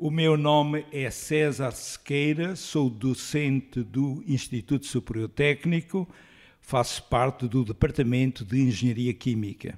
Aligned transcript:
O 0.00 0.12
meu 0.12 0.36
nome 0.36 0.84
é 0.92 1.10
César 1.10 1.72
Sequeira, 1.72 2.54
sou 2.54 2.88
docente 2.88 3.82
do 3.82 4.22
Instituto 4.28 4.86
Superior 4.86 5.28
Técnico, 5.28 6.08
faço 6.60 7.02
parte 7.02 7.48
do 7.48 7.64
Departamento 7.64 8.44
de 8.44 8.60
Engenharia 8.60 9.12
Química. 9.12 9.76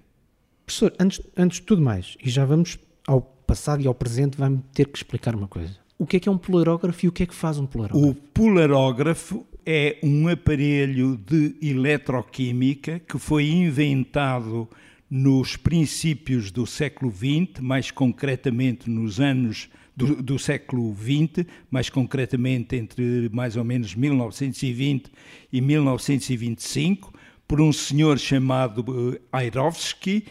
Professor, 0.66 0.92
antes, 1.00 1.22
antes 1.34 1.58
de 1.58 1.64
tudo 1.64 1.80
mais, 1.80 2.18
e 2.22 2.28
já 2.28 2.44
vamos 2.44 2.78
ao 3.06 3.22
passado 3.22 3.82
e 3.82 3.86
ao 3.86 3.94
presente, 3.94 4.36
vai-me 4.36 4.62
ter 4.74 4.88
que 4.88 4.98
explicar 4.98 5.34
uma 5.34 5.48
coisa. 5.48 5.74
O 5.98 6.06
que 6.06 6.18
é 6.18 6.20
que 6.20 6.28
é 6.28 6.32
um 6.32 6.36
polarógrafo 6.36 7.06
e 7.06 7.08
o 7.08 7.12
que 7.12 7.22
é 7.22 7.26
que 7.26 7.34
faz 7.34 7.58
um 7.58 7.64
polarógrafo? 7.64 8.10
O 8.10 8.14
polarógrafo 8.14 9.46
é 9.64 9.98
um 10.02 10.28
aparelho 10.28 11.16
de 11.16 11.56
eletroquímica 11.62 12.98
que 12.98 13.18
foi 13.18 13.48
inventado 13.48 14.68
nos 15.08 15.56
princípios 15.56 16.50
do 16.50 16.66
século 16.66 17.10
XX, 17.10 17.62
mais 17.62 17.90
concretamente 17.90 18.90
nos 18.90 19.18
anos 19.18 19.70
do, 20.06 20.22
do, 20.22 20.38
século 20.38 20.94
XX, 20.94 21.46
mais 21.70 21.90
concretamente 21.90 22.76
entre 22.76 23.28
mais 23.32 23.56
ou 23.56 23.64
menos 23.64 23.94
1920 23.94 25.10
e 25.52 25.60
1925, 25.60 27.12
por 27.46 27.60
um 27.60 27.72
senhor 27.72 28.18
chamado 28.18 28.84
uh, 28.88 29.20
Airovsky, 29.32 30.24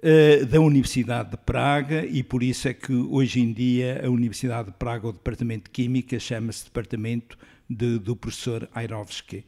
uh, 0.00 0.46
da 0.46 0.60
Universidade 0.60 1.30
de 1.30 1.36
Praga, 1.38 2.04
e 2.04 2.22
por 2.22 2.42
isso 2.42 2.68
é 2.68 2.74
que 2.74 2.92
hoje 2.92 3.40
em 3.40 3.52
dia 3.52 4.02
a 4.04 4.10
Universidade 4.10 4.70
de 4.70 4.76
Praga, 4.76 5.08
o 5.08 5.12
Departamento 5.12 5.64
de 5.64 5.70
Química, 5.70 6.18
chama-se 6.18 6.64
Departamento 6.64 7.38
de, 7.68 7.98
do 7.98 8.14
professor 8.14 8.68
Airovsky. 8.74 9.44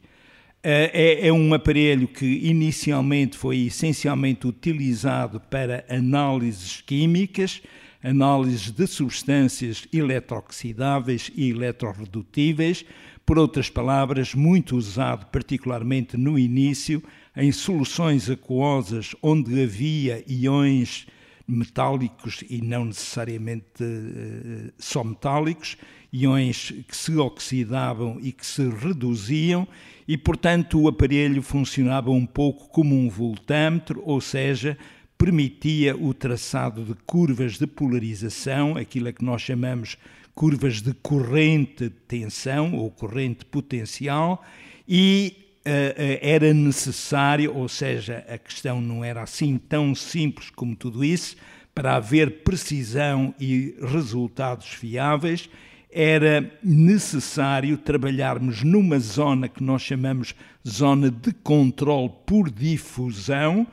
É, 0.63 1.27
é, 1.27 1.31
um 1.31 1.53
aparelho 1.53 2.07
que 2.07 2.25
inicialmente 2.25 3.37
foi 3.37 3.67
essencialmente 3.67 4.47
utilizado 4.47 5.39
para 5.39 5.85
análises 5.87 6.81
químicas, 6.81 7.61
análises 8.07 8.71
de 8.71 8.87
substâncias 8.87 9.85
eletrooxidáveis 9.91 11.29
e 11.35 11.49
eletroredutíveis, 11.49 12.85
por 13.25 13.37
outras 13.37 13.69
palavras, 13.69 14.33
muito 14.33 14.77
usado 14.77 15.25
particularmente 15.25 16.15
no 16.15 16.39
início 16.39 17.03
em 17.35 17.51
soluções 17.51 18.29
aquosas 18.29 19.13
onde 19.21 19.61
havia 19.61 20.23
iões 20.25 21.05
metálicos 21.45 22.43
e 22.49 22.61
não 22.61 22.85
necessariamente 22.85 23.83
uh, 23.83 24.71
só 24.77 25.03
metálicos, 25.03 25.77
iões 26.11 26.73
que 26.87 26.95
se 26.95 27.15
oxidavam 27.17 28.17
e 28.21 28.31
que 28.31 28.45
se 28.45 28.67
reduziam, 28.69 29.67
e 30.07 30.17
portanto 30.17 30.79
o 30.79 30.87
aparelho 30.87 31.41
funcionava 31.41 32.09
um 32.11 32.25
pouco 32.25 32.69
como 32.69 32.95
um 32.95 33.09
voltâmetro, 33.09 34.01
ou 34.05 34.21
seja, 34.21 34.77
permitia 35.17 35.95
o 35.95 36.13
traçado 36.13 36.83
de 36.83 36.93
curvas 37.05 37.57
de 37.57 37.65
polarização, 37.65 38.77
aquilo 38.77 39.07
a 39.07 39.13
que 39.13 39.25
nós 39.25 39.41
chamamos 39.41 39.97
curvas 40.35 40.81
de 40.81 40.93
corrente 40.93 41.85
de 41.85 41.89
tensão 41.89 42.75
ou 42.75 42.91
corrente 42.91 43.43
potencial, 43.43 44.45
e 44.87 45.35
uh, 45.65 46.19
era 46.21 46.53
necessário, 46.53 47.55
ou 47.55 47.67
seja, 47.67 48.23
a 48.29 48.37
questão 48.37 48.79
não 48.79 49.03
era 49.03 49.23
assim 49.23 49.57
tão 49.57 49.95
simples 49.95 50.51
como 50.51 50.75
tudo 50.75 51.03
isso, 51.03 51.35
para 51.73 51.95
haver 51.95 52.43
precisão 52.43 53.33
e 53.39 53.75
resultados 53.81 54.67
fiáveis, 54.67 55.49
era 55.91 56.51
necessário 56.63 57.77
trabalharmos 57.77 58.63
numa 58.63 58.99
zona 58.99 59.47
que 59.47 59.63
nós 59.63 59.81
chamamos 59.81 60.35
zona 60.67 61.09
de 61.09 61.31
controle 61.33 62.11
por 62.25 62.51
difusão, 62.51 63.65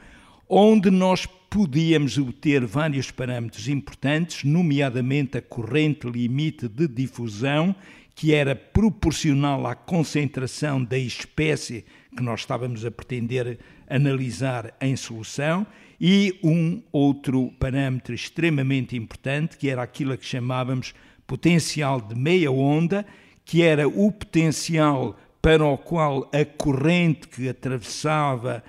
onde 0.48 0.90
nós 0.90 1.26
podíamos 1.48 2.18
obter 2.18 2.64
vários 2.66 3.10
parâmetros 3.10 3.68
importantes, 3.68 4.44
nomeadamente 4.44 5.38
a 5.38 5.42
corrente 5.42 6.08
limite 6.08 6.68
de 6.68 6.88
difusão, 6.88 7.74
que 8.14 8.32
era 8.32 8.54
proporcional 8.54 9.66
à 9.66 9.74
concentração 9.74 10.82
da 10.82 10.98
espécie 10.98 11.84
que 12.16 12.22
nós 12.22 12.40
estávamos 12.40 12.84
a 12.84 12.90
pretender 12.90 13.58
analisar 13.88 14.74
em 14.80 14.96
solução, 14.96 15.66
e 16.00 16.38
um 16.42 16.82
outro 16.92 17.52
parâmetro 17.58 18.14
extremamente 18.14 18.96
importante, 18.96 19.56
que 19.56 19.68
era 19.68 19.82
aquilo 19.82 20.16
que 20.18 20.26
chamávamos 20.26 20.92
potencial 21.26 22.00
de 22.00 22.14
meia 22.14 22.50
onda, 22.50 23.06
que 23.44 23.62
era 23.62 23.86
o 23.88 24.10
potencial 24.10 25.18
para 25.40 25.64
o 25.64 25.76
qual 25.76 26.30
a 26.32 26.44
corrente 26.44 27.28
que 27.28 27.48
atravessava, 27.48 28.64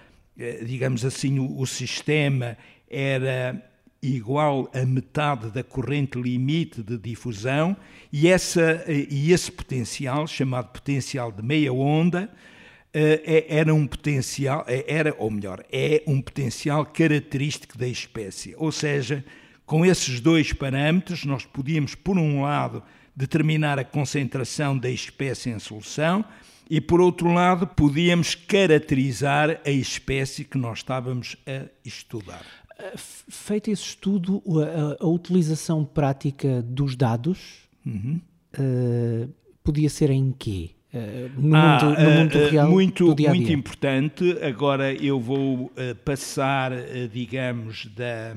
digamos 0.66 1.06
assim, 1.06 1.40
o, 1.40 1.66
sistema 1.66 2.58
era 2.90 3.64
igual 4.02 4.70
a 4.74 4.86
metade 4.86 5.50
da 5.50 5.64
corrente 5.64 6.20
limite 6.20 6.84
de 6.84 6.98
difusão 6.98 7.76
e, 8.12 8.28
essa, 8.28 8.84
eh, 8.88 9.08
e 9.10 9.32
esse 9.32 9.52
potencial, 9.52 10.28
chamado 10.28 10.68
potencial 10.70 11.32
de 11.32 11.42
meia 11.42 11.74
onda, 11.74 12.30
eh, 12.94 13.22
é, 13.26 13.58
era 13.58 13.74
um 13.74 13.88
potencial, 13.88 14.64
é, 14.68 14.86
era, 14.88 15.16
ou 15.18 15.32
melhor, 15.32 15.64
é 15.72 16.04
um 16.06 16.22
potencial 16.22 16.86
característico 16.86 17.78
da 17.78 17.88
espécie. 17.88 18.54
Ou 18.58 18.72
seja, 18.72 19.24
com 19.66 19.86
esses 19.86 20.20
dois 20.20 20.54
parâmetros, 20.54 21.26
nós 21.26 21.46
podíamos, 21.46 21.96
por 21.96 22.18
um 22.18 22.42
lado, 22.42 22.84
determinar 23.16 23.80
a 23.80 23.86
concentração 23.86 24.78
da 24.78 24.90
espécie 24.90 25.50
em 25.50 25.60
solução 25.60 26.24
e, 26.70 26.82
por 26.82 27.00
outro 27.00 27.32
lado, 27.32 27.68
podíamos 27.68 28.36
caracterizar 28.36 29.62
a 29.66 29.72
espécie 29.72 30.44
que 30.44 30.58
nós 30.58 30.80
estávamos 30.80 31.38
a 31.46 31.66
estudar. 31.84 32.46
Eh, 32.78 32.94
feito 32.98 33.72
esse 33.72 33.84
estudo, 33.84 34.42
a, 35.00 35.04
a 35.04 35.08
utilização 35.08 35.86
prática 35.86 36.62
dos 36.62 36.96
dados 36.96 37.68
uhum. 37.86 38.20
uh, 38.58 39.30
podia 39.64 39.90
ser 39.90 40.10
em 40.10 40.34
quê? 40.38 40.72
Eh, 40.94 41.30
no, 41.38 41.56
ah, 41.56 41.80
mundo, 41.82 42.00
no 42.00 42.10
mundo 42.12 42.38
uh, 42.38 42.50
real 42.50 42.70
muito, 42.70 43.16
dia 43.16 43.30
-dia. 43.30 43.36
muito 43.36 43.52
importante. 43.52 44.38
Agora 44.42 44.94
eu 44.94 45.20
vou 45.20 45.66
uh, 45.66 45.72
passar, 46.04 46.72
digamos, 47.12 47.86
da, 47.88 48.36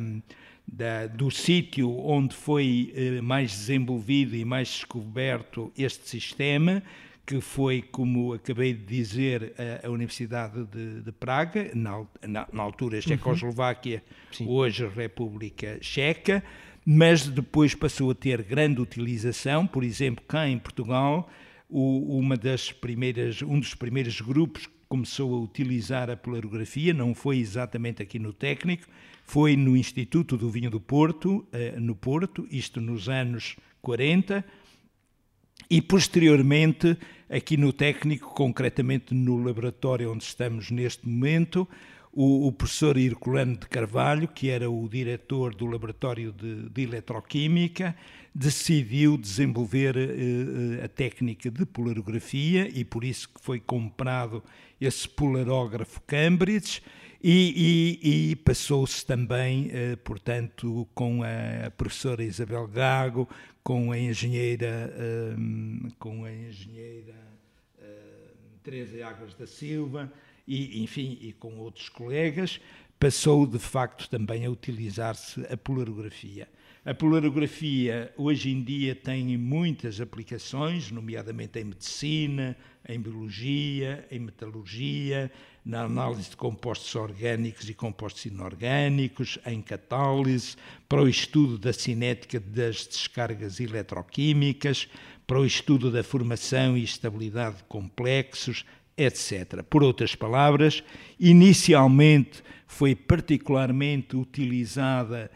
da, 0.67 1.07
do 1.07 1.31
sítio 1.31 1.91
onde 2.05 2.35
foi 2.35 3.21
mais 3.23 3.51
desenvolvido 3.51 4.37
e 4.37 4.45
mais 4.45 4.69
descoberto 4.69 5.73
este 5.77 6.09
sistema, 6.09 6.83
que 7.29 7.43
foi, 7.43 7.83
como 7.83 8.33
acabei 8.33 8.73
de 8.73 8.87
dizer, 8.87 9.53
a, 9.59 9.87
a 9.87 9.91
Universidade 9.91 10.65
de, 10.65 11.03
de 11.03 11.13
Praga, 11.13 11.71
na, 11.75 12.03
na, 12.27 12.49
na, 12.51 12.63
altura 12.63 12.97
uhum. 12.97 13.03
Checoslováquia, 13.03 14.03
uhum. 14.41 14.49
hoje 14.49 14.89
República 14.89 15.77
Checa, 15.83 16.43
mas 16.87 17.29
depois 17.29 17.75
passou 17.75 18.11
a 18.11 18.15
ter 18.15 18.43
grande 18.43 18.81
utilização, 18.81 19.67
por 19.67 19.85
exemplo, 19.85 20.25
cá 20.27 20.49
em 20.49 20.59
Portugal 20.59 21.29
o, 21.69 22.19
uma 22.19 22.35
das 22.35 22.73
primeiras, 22.73 23.43
um 23.43 23.61
dos 23.61 23.75
primeiros 23.75 24.23
grupos 24.23 24.67
que 24.67 24.73
começou 24.89 25.35
a 25.35 25.39
utilizar 25.39 26.09
a 26.09 26.17
polarografia, 26.17 26.95
não 26.95 27.15
foi 27.15 27.37
exatamente 27.37 28.03
aqui 28.03 28.19
no 28.19 28.33
técnico, 28.33 28.87
foi 29.23 29.55
no 29.55 29.77
Instituto 29.77 30.39
do 30.39 30.49
Vinho 30.49 30.71
do 30.71 30.81
Porto, 30.81 31.47
eh, 31.53 31.75
no 31.79 31.95
Porto, 31.95 32.49
isto 32.51 32.81
nos 32.81 33.07
anos 33.07 33.57
40, 33.83 34.43
e 35.71 35.83
posteriormente 35.83 36.97
aqui 37.29 37.57
no 37.57 37.73
técnico, 37.73 38.35
concretamente 38.35 39.15
no 39.15 39.37
laboratório 39.43 40.13
onde 40.13 40.25
estamos 40.25 40.71
neste 40.71 41.07
momento, 41.07 41.69
o, 42.13 42.47
o, 42.49 42.53
professor 42.53 42.97
Herculano 42.97 43.57
de 43.57 43.69
Carvalho, 43.69 44.27
que 44.27 44.49
era 44.49 44.69
o 44.71 44.89
diretor 44.89 45.55
do 45.55 45.67
Laboratório 45.67 46.33
de, 46.33 46.69
de 46.71 46.83
Eletroquímica, 46.83 47.95
decidiu 48.35 49.17
desenvolver 49.19 49.97
uh, 49.97 50.85
a 50.85 50.89
técnica 50.89 51.51
de 51.51 51.67
polarografia 51.67 52.69
e 52.73 52.85
por 52.85 53.05
isso 53.05 53.29
que 53.29 53.41
foi 53.41 53.61
comprado 53.61 54.43
esse 54.81 55.09
polarógrafo 55.09 56.01
Cambridge 56.07 56.83
e, 57.23 57.99
e, 58.03 58.31
e 58.31 58.37
passou-se 58.37 59.05
também, 59.05 59.67
uh, 59.67 59.97
portanto, 59.99 60.89
com 60.95 61.23
a 61.23 61.71
professora 61.71 62.23
Isabel 62.23 62.67
Gago, 62.69 63.29
com 63.63 63.93
a 63.93 63.99
engenheira, 63.99 64.93
uh, 64.95 65.93
com 65.99 66.25
a 66.25 66.33
engenheira 66.33 67.29
Teresa 68.69 69.07
Águas 69.07 69.35
da 69.35 69.47
Silva 69.47 70.13
e, 70.47 70.83
enfim, 70.83 71.19
e 71.23 71.33
com 71.33 71.57
outros 71.57 71.89
colegas, 71.89 72.61
passou 73.01 73.47
de 73.47 73.59
facto 73.59 74.11
também 74.11 74.45
a 74.45 74.51
utilizar-se 74.51 75.41
a 75.51 75.57
polarografia. 75.57 76.47
A 76.85 76.93
polarografia 76.93 78.13
hoje 78.17 78.51
em 78.51 78.63
dia 78.63 78.95
tem 78.95 79.39
muitas 79.39 80.01
aplicações, 80.01 80.91
nomeadamente 80.91 81.59
em 81.59 81.65
medicina, 81.65 82.57
em 82.87 83.01
biologia, 83.01 84.07
em 84.11 84.19
metalurgia, 84.21 85.31
na 85.69 85.83
análise 85.83 86.31
de 86.31 86.37
compostos 86.37 86.95
orgânicos 86.95 87.69
e 87.69 87.75
compostos 87.75 88.25
inorgânicos, 88.25 89.39
em 89.45 89.61
catálise, 89.61 90.57
para 90.89 91.03
o 91.03 91.07
estudo 91.07 91.59
da 91.59 91.75
cinética 91.75 92.41
das 92.41 92.87
descargas 92.87 93.61
eletroquímicas, 93.61 94.89
para 95.27 95.39
o 95.39 95.45
estudo 95.45 95.91
da 95.91 96.03
formação 96.03 96.75
e 96.75 96.83
estabilidade 96.83 97.59
de 97.59 97.65
complexos, 97.65 98.65
etc. 98.97 99.63
Por 99.69 99.83
outras 99.83 100.15
palavras, 100.15 100.83
inicialmente 101.21 102.43
foi 102.67 102.95
particularmente 102.95 104.17
utilizada 104.17 105.31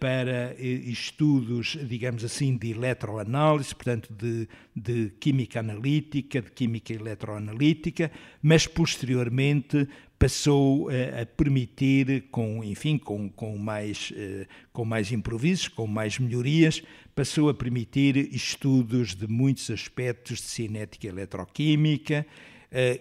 para 0.00 0.54
estudos, 0.58 1.76
digamos 1.86 2.24
assim, 2.24 2.56
de 2.56 2.70
eletroanálise, 2.70 3.74
portanto, 3.74 4.12
de, 4.12 4.48
de 4.74 5.12
química 5.20 5.60
analítica, 5.60 6.40
de 6.40 6.50
química 6.50 6.92
eletroanalítica, 6.92 8.10
mas 8.42 8.66
posteriormente 8.66 9.86
passou 10.18 10.88
a 10.88 11.24
permitir, 11.26 12.24
com, 12.30 12.64
enfim, 12.64 12.98
com, 12.98 13.28
com, 13.28 13.56
mais, 13.58 14.12
com 14.72 14.84
mais 14.84 15.12
improvisos, 15.12 15.68
com 15.68 15.86
mais 15.86 16.18
melhorias, 16.18 16.82
passou 17.14 17.48
a 17.48 17.54
permitir 17.54 18.16
estudos 18.34 19.14
de 19.14 19.28
muitos 19.28 19.70
aspectos 19.70 20.38
de 20.38 20.44
cinética 20.44 21.06
eletroquímica, 21.06 22.26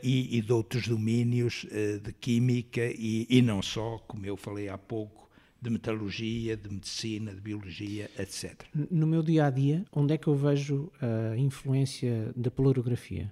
e, 0.02 0.38
e, 0.38 0.42
de 0.42 0.54
outros 0.54 0.88
domínios 0.88 1.66
de 2.02 2.14
química 2.14 2.86
e, 2.86 3.28
e, 3.30 3.42
não 3.42 3.62
só, 3.62 3.98
como 4.08 4.26
eu 4.26 4.38
falei 4.38 4.70
há 4.70 4.78
pouco, 4.78 5.27
de 5.62 5.70
metalurgia, 5.70 6.56
de 6.56 6.70
medicina, 6.70 7.34
de 7.34 7.42
biologia, 7.42 8.10
etc. 8.18 8.64
No 8.92 9.08
meu 9.08 9.24
dia 9.24 9.46
a 9.46 9.50
dia, 9.50 9.86
onde 9.92 10.14
é 10.14 10.18
que 10.18 10.28
eu 10.28 10.36
vejo 10.36 10.92
a 11.02 11.38
influência 11.38 12.32
da 12.36 12.52
polarografia? 12.52 13.32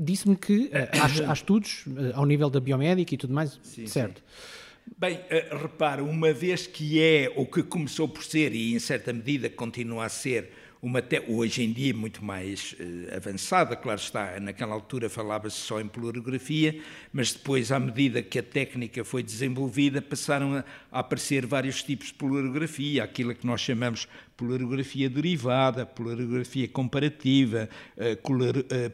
Disse-me 0.00 0.34
que 0.34 0.66
uh, 0.66 1.26
há, 1.26 1.30
há, 1.30 1.32
estudos 1.32 1.84
ao 2.14 2.26
nível 2.26 2.50
da 2.50 2.58
biomédica 2.58 3.14
e 3.14 3.18
tudo 3.18 3.32
mais, 3.32 3.60
sim, 3.62 3.86
certo? 3.86 4.20
Sim. 4.20 4.68
Bem, 4.96 5.20
repara, 5.60 6.02
uma 6.02 6.32
vez 6.32 6.66
que 6.66 7.00
é 7.00 7.32
o 7.36 7.44
que 7.44 7.62
começou 7.62 8.08
por 8.08 8.24
ser 8.24 8.54
e 8.54 8.74
em 8.74 8.78
certa 8.78 9.12
medida 9.12 9.50
continua 9.50 10.06
a 10.06 10.08
ser 10.08 10.50
uma 10.80 11.02
te... 11.02 11.22
hoje 11.28 11.62
em 11.62 11.72
dia 11.72 11.92
muito 11.92 12.24
mais 12.24 12.74
uh, 12.78 13.16
avançada, 13.16 13.74
claro 13.74 14.00
está, 14.00 14.38
naquela 14.40 14.74
altura 14.74 15.08
falava-se 15.08 15.56
só 15.56 15.80
em 15.80 15.88
polarografia, 15.88 16.80
mas 17.12 17.32
depois, 17.32 17.72
à 17.72 17.80
medida 17.80 18.22
que 18.22 18.38
a 18.38 18.42
técnica 18.42 19.04
foi 19.04 19.22
desenvolvida, 19.22 20.00
passaram 20.00 20.54
a, 20.54 20.64
a 20.92 21.00
aparecer 21.00 21.46
vários 21.46 21.82
tipos 21.82 22.08
de 22.08 22.14
polarografia, 22.14 23.02
aquilo 23.02 23.34
que 23.34 23.46
nós 23.46 23.60
chamamos 23.60 24.08
polarografia 24.36 25.10
derivada, 25.10 25.84
polarografia 25.84 26.68
comparativa, 26.68 27.68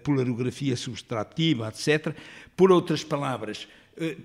polarografia 0.03 0.75
subtrativa, 0.75 1.69
etc. 1.69 2.17
Por 2.57 2.73
outras 2.73 3.05
palavras, 3.05 3.69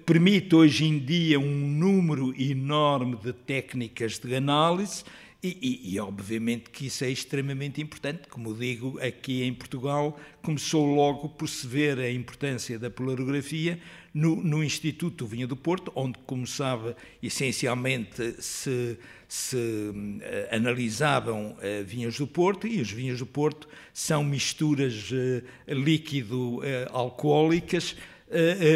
permite 0.05 0.55
hoje 0.55 0.85
em 0.85 0.97
dia 0.97 1.39
um 1.39 1.67
número 1.67 2.33
enorme 2.41 3.17
de 3.17 3.33
técnicas 3.33 4.17
de 4.17 4.33
análise 4.33 5.03
e, 5.41 5.57
e, 5.61 5.93
e, 5.93 5.99
obviamente 5.99 6.69
que 6.69 6.87
isso 6.87 7.05
é 7.05 7.09
extremamente 7.09 7.81
importante. 7.81 8.27
Como 8.27 8.53
digo, 8.53 8.99
aqui 9.01 9.43
em 9.43 9.53
Portugal 9.53 10.19
começou 10.41 10.93
logo 10.93 11.29
por 11.29 11.47
se 11.47 11.65
ver 11.65 11.97
a 11.97 12.11
importância 12.11 12.77
da 12.77 12.89
polarografia 12.89 13.79
no, 14.13 14.35
no 14.35 14.61
Instituto 14.61 15.25
Vinha 15.25 15.47
do 15.47 15.55
Porto, 15.55 15.93
onde, 15.95 16.19
como 16.25 16.45
sabe, 16.45 16.93
essencialmente 17.23 18.35
se, 18.41 18.97
se 19.29 19.55
uh, 19.55 20.19
analisavam 20.51 21.51
uh, 21.51 21.57
vinhos 21.85 22.17
do 22.17 22.27
Porto, 22.27 22.67
e 22.67 22.81
os 22.81 22.91
vinhos 22.91 23.19
do 23.19 23.25
Porto 23.25 23.69
são 23.93 24.21
misturas 24.23 25.09
uh, 25.11 25.41
líquido-alcoólicas 25.67 27.95
eh, 27.97 28.01
eh, 28.01 28.03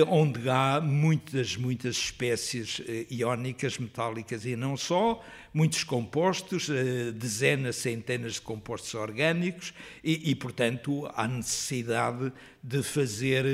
onde 0.08 0.50
há 0.50 0.82
muitas, 0.82 1.56
muitas 1.56 1.98
espécies 1.98 2.82
eh, 2.88 3.06
iónicas, 3.12 3.78
metálicas 3.78 4.46
e 4.46 4.56
não 4.56 4.76
só, 4.76 5.24
muitos 5.54 5.84
compostos, 5.84 6.70
dezenas, 7.14 7.76
centenas 7.76 8.34
de 8.34 8.42
compostos 8.42 8.94
orgânicos 8.96 9.74
e, 10.04 10.32
e 10.32 10.36
portanto, 10.36 11.08
há 11.16 11.28
necessidade 11.28 12.34
de 12.64 12.82
fazer 12.82 13.46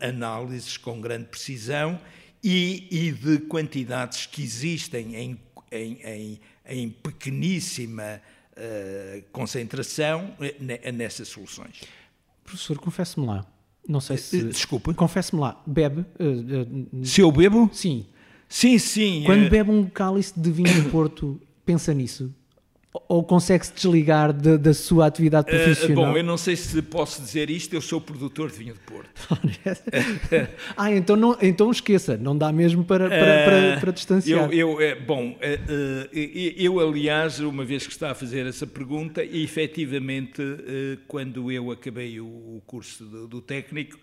análises 0.00 0.76
com 0.76 1.00
grande 1.00 1.26
precisão 1.26 2.00
e, 2.42 2.86
e 2.90 3.10
de 3.10 3.38
quantidades 3.38 4.26
que 4.26 4.42
existem 4.42 5.16
em, 5.16 5.40
em, 5.72 6.00
em, 6.04 6.40
em 6.66 6.90
pequeníssima 6.90 8.20
concentração 9.32 10.36
nessas 10.92 11.26
soluções. 11.26 11.80
Professor, 12.44 12.78
confesse-me 12.78 13.26
lá, 13.26 13.44
não 13.88 14.00
sei 14.00 14.16
se. 14.16 14.44
Desculpa. 14.44 14.94
Confesse-me 14.94 15.40
lá, 15.40 15.62
bebe. 15.66 16.04
Uh, 16.18 16.98
uh, 17.00 17.04
se 17.04 17.20
eu 17.20 17.30
bebo? 17.30 17.68
Sim. 17.72 18.06
Sim, 18.48 18.78
sim. 18.78 19.22
Quando 19.24 19.48
bebe 19.50 19.70
um 19.70 19.84
cálice 19.86 20.32
de 20.38 20.50
vinho 20.50 20.82
do 20.82 20.90
Porto, 20.90 21.40
pensa 21.64 21.92
nisso? 21.92 22.32
Ou 23.08 23.24
consegue-se 23.24 23.72
desligar 23.74 24.32
de, 24.32 24.56
da 24.56 24.72
sua 24.72 25.06
atividade 25.06 25.46
profissional? 25.48 26.04
Uh, 26.04 26.06
bom, 26.12 26.16
eu 26.16 26.22
não 26.22 26.36
sei 26.36 26.54
se 26.54 26.80
posso 26.80 27.20
dizer 27.20 27.50
isto, 27.50 27.74
eu 27.74 27.80
sou 27.80 28.00
produtor 28.00 28.52
de 28.52 28.56
vinho 28.56 28.74
de 28.74 28.78
Porto. 28.80 29.10
ah, 30.76 30.92
então, 30.92 31.16
não, 31.16 31.36
então 31.42 31.72
esqueça, 31.72 32.16
não 32.16 32.38
dá 32.38 32.52
mesmo 32.52 32.84
para, 32.84 33.08
para, 33.08 33.18
para, 33.18 33.80
para 33.80 33.90
distanciar. 33.90 34.48
Eu, 34.52 34.80
eu, 34.80 35.00
bom, 35.02 35.36
eu, 36.56 36.78
aliás, 36.78 37.40
uma 37.40 37.64
vez 37.64 37.84
que 37.84 37.92
está 37.92 38.12
a 38.12 38.14
fazer 38.14 38.46
essa 38.46 38.66
pergunta, 38.66 39.24
e 39.24 39.42
efetivamente, 39.42 40.40
quando 41.08 41.50
eu 41.50 41.72
acabei 41.72 42.20
o 42.20 42.62
curso 42.64 43.04
do, 43.04 43.26
do 43.26 43.40
técnico, 43.40 43.98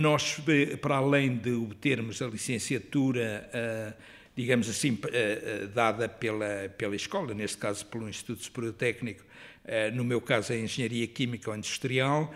nós, 0.00 0.40
para 0.80 0.96
além 0.96 1.36
de 1.36 1.52
obtermos 1.52 2.20
a 2.20 2.26
licenciatura 2.26 3.48
digamos 4.36 4.68
assim, 4.68 4.98
eh, 5.12 5.42
eh, 5.62 5.66
dada 5.74 6.08
pela, 6.08 6.68
pela 6.76 6.96
escola, 6.96 7.34
neste 7.34 7.58
caso 7.58 7.84
pelo 7.86 8.08
Instituto 8.08 8.42
Superior 8.42 8.72
Técnico, 8.72 9.22
eh, 9.64 9.90
no 9.90 10.04
meu 10.04 10.20
caso 10.20 10.52
a 10.52 10.56
Engenharia 10.56 11.06
Química 11.06 11.50
ou 11.50 11.56
Industrial, 11.56 12.32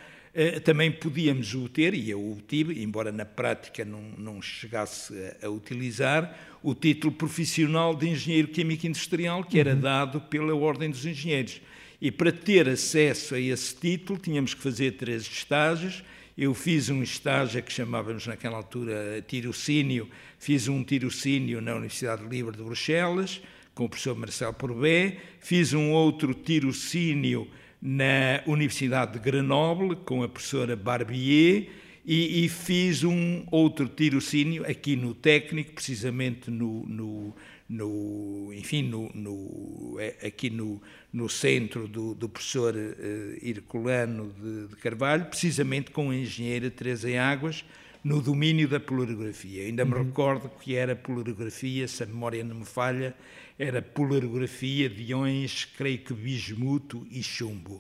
também 0.65 0.93
podíamos 0.93 1.55
o 1.55 1.67
ter, 1.67 1.95
e 1.95 2.11
eu 2.11 2.21
o 2.21 2.39
tive, 2.47 2.83
embora 2.83 3.11
na 3.11 3.25
prática 3.25 3.87
não, 3.87 4.03
não 4.19 4.43
chegasse 4.43 5.15
a, 5.43 5.47
a 5.47 5.49
utilizar, 5.49 6.59
o 6.63 6.75
título 6.75 7.11
profissional 7.15 7.97
de 7.97 8.11
Engenheiro 8.11 8.49
Químico 8.49 8.87
Industrial, 8.87 9.43
que 9.43 9.59
era 9.59 9.73
uhum. 9.73 9.81
dado 9.81 10.21
pela 10.21 10.55
Ordem 10.55 10.91
dos 10.91 11.07
Engenheiros. 11.07 11.63
E 12.03 12.11
para 12.11 12.31
ter 12.31 12.69
acesso 12.69 13.35
a 13.35 13.41
esse 13.41 13.75
título, 13.75 14.19
tínhamos 14.19 14.53
que 14.53 14.61
fazer 14.63 14.99
três 14.99 15.23
estágios, 15.23 16.05
eu 16.37 16.53
fiz 16.53 16.91
um 16.91 17.03
estágio 17.03 17.63
que 17.63 17.73
chamávamos 17.73 18.27
naquela 18.27 18.59
altura 18.59 19.25
tirocínio, 19.27 20.09
fiz 20.39 20.69
um 20.69 20.85
tirocínio 20.85 21.63
na 21.63 21.73
Universidade 21.73 22.27
Livre 22.27 22.57
de 22.57 22.63
Bruxelas, 22.63 23.41
com 23.75 23.87
o 23.87 23.89
professor 23.89 24.15
Marcelo 24.17 24.53
Porbé, 24.53 25.17
fiz 25.41 25.73
um 25.73 25.93
outro 25.93 26.35
tirocínio 26.35 27.49
na 27.81 28.43
Universidade 28.47 29.15
de 29.15 29.19
Grenoble, 29.19 29.97
com 29.97 30.23
a 30.23 30.29
professora 30.29 30.77
Barbier, 30.77 31.69
e, 32.07 32.45
e 32.45 32.49
fiz 32.49 33.03
um 33.03 33.45
outro 33.51 33.89
tirocínio 33.89 34.65
aqui 34.65 34.95
no 34.95 35.13
técnico, 35.15 35.73
precisamente 35.73 36.51
no, 36.51 36.87
no 36.87 37.35
no, 37.69 38.53
enfim, 38.55 38.83
no, 38.83 39.11
no, 39.13 39.97
é, 39.99 40.27
aqui 40.27 40.51
no, 40.51 40.81
no 41.13 41.29
centro 41.29 41.89
do, 41.89 42.15
do 42.15 42.29
professor 42.29 42.75
uh, 42.75 43.47
Herculano 43.47 44.33
de, 44.41 44.69
de, 44.69 44.77
Carvalho, 44.77 45.27
precisamente 45.27 45.91
com 45.91 46.11
a 46.11 46.17
engenheira 46.17 46.71
Teresa 46.71 47.09
Águas, 47.21 47.65
no 48.05 48.23
domínio 48.23 48.69
da 48.69 48.79
polarografia. 48.79 49.65
Ainda 49.65 49.85
me 49.85 49.95
uhum. 49.95 50.05
recordo 50.05 50.49
que 50.61 50.77
era 50.77 50.95
polarografia, 50.95 51.89
se 51.89 52.05
a 52.05 52.07
memória 52.07 52.45
não 52.45 52.57
me 52.57 52.65
falha, 52.65 53.17
era 53.59 53.83
polarografia 53.83 54.89
de 54.89 55.11
íons, 55.11 55.65
creio 55.77 55.99
que 55.99 56.15
bismuto 56.15 57.05
e 57.11 57.21
chumbo. 57.21 57.77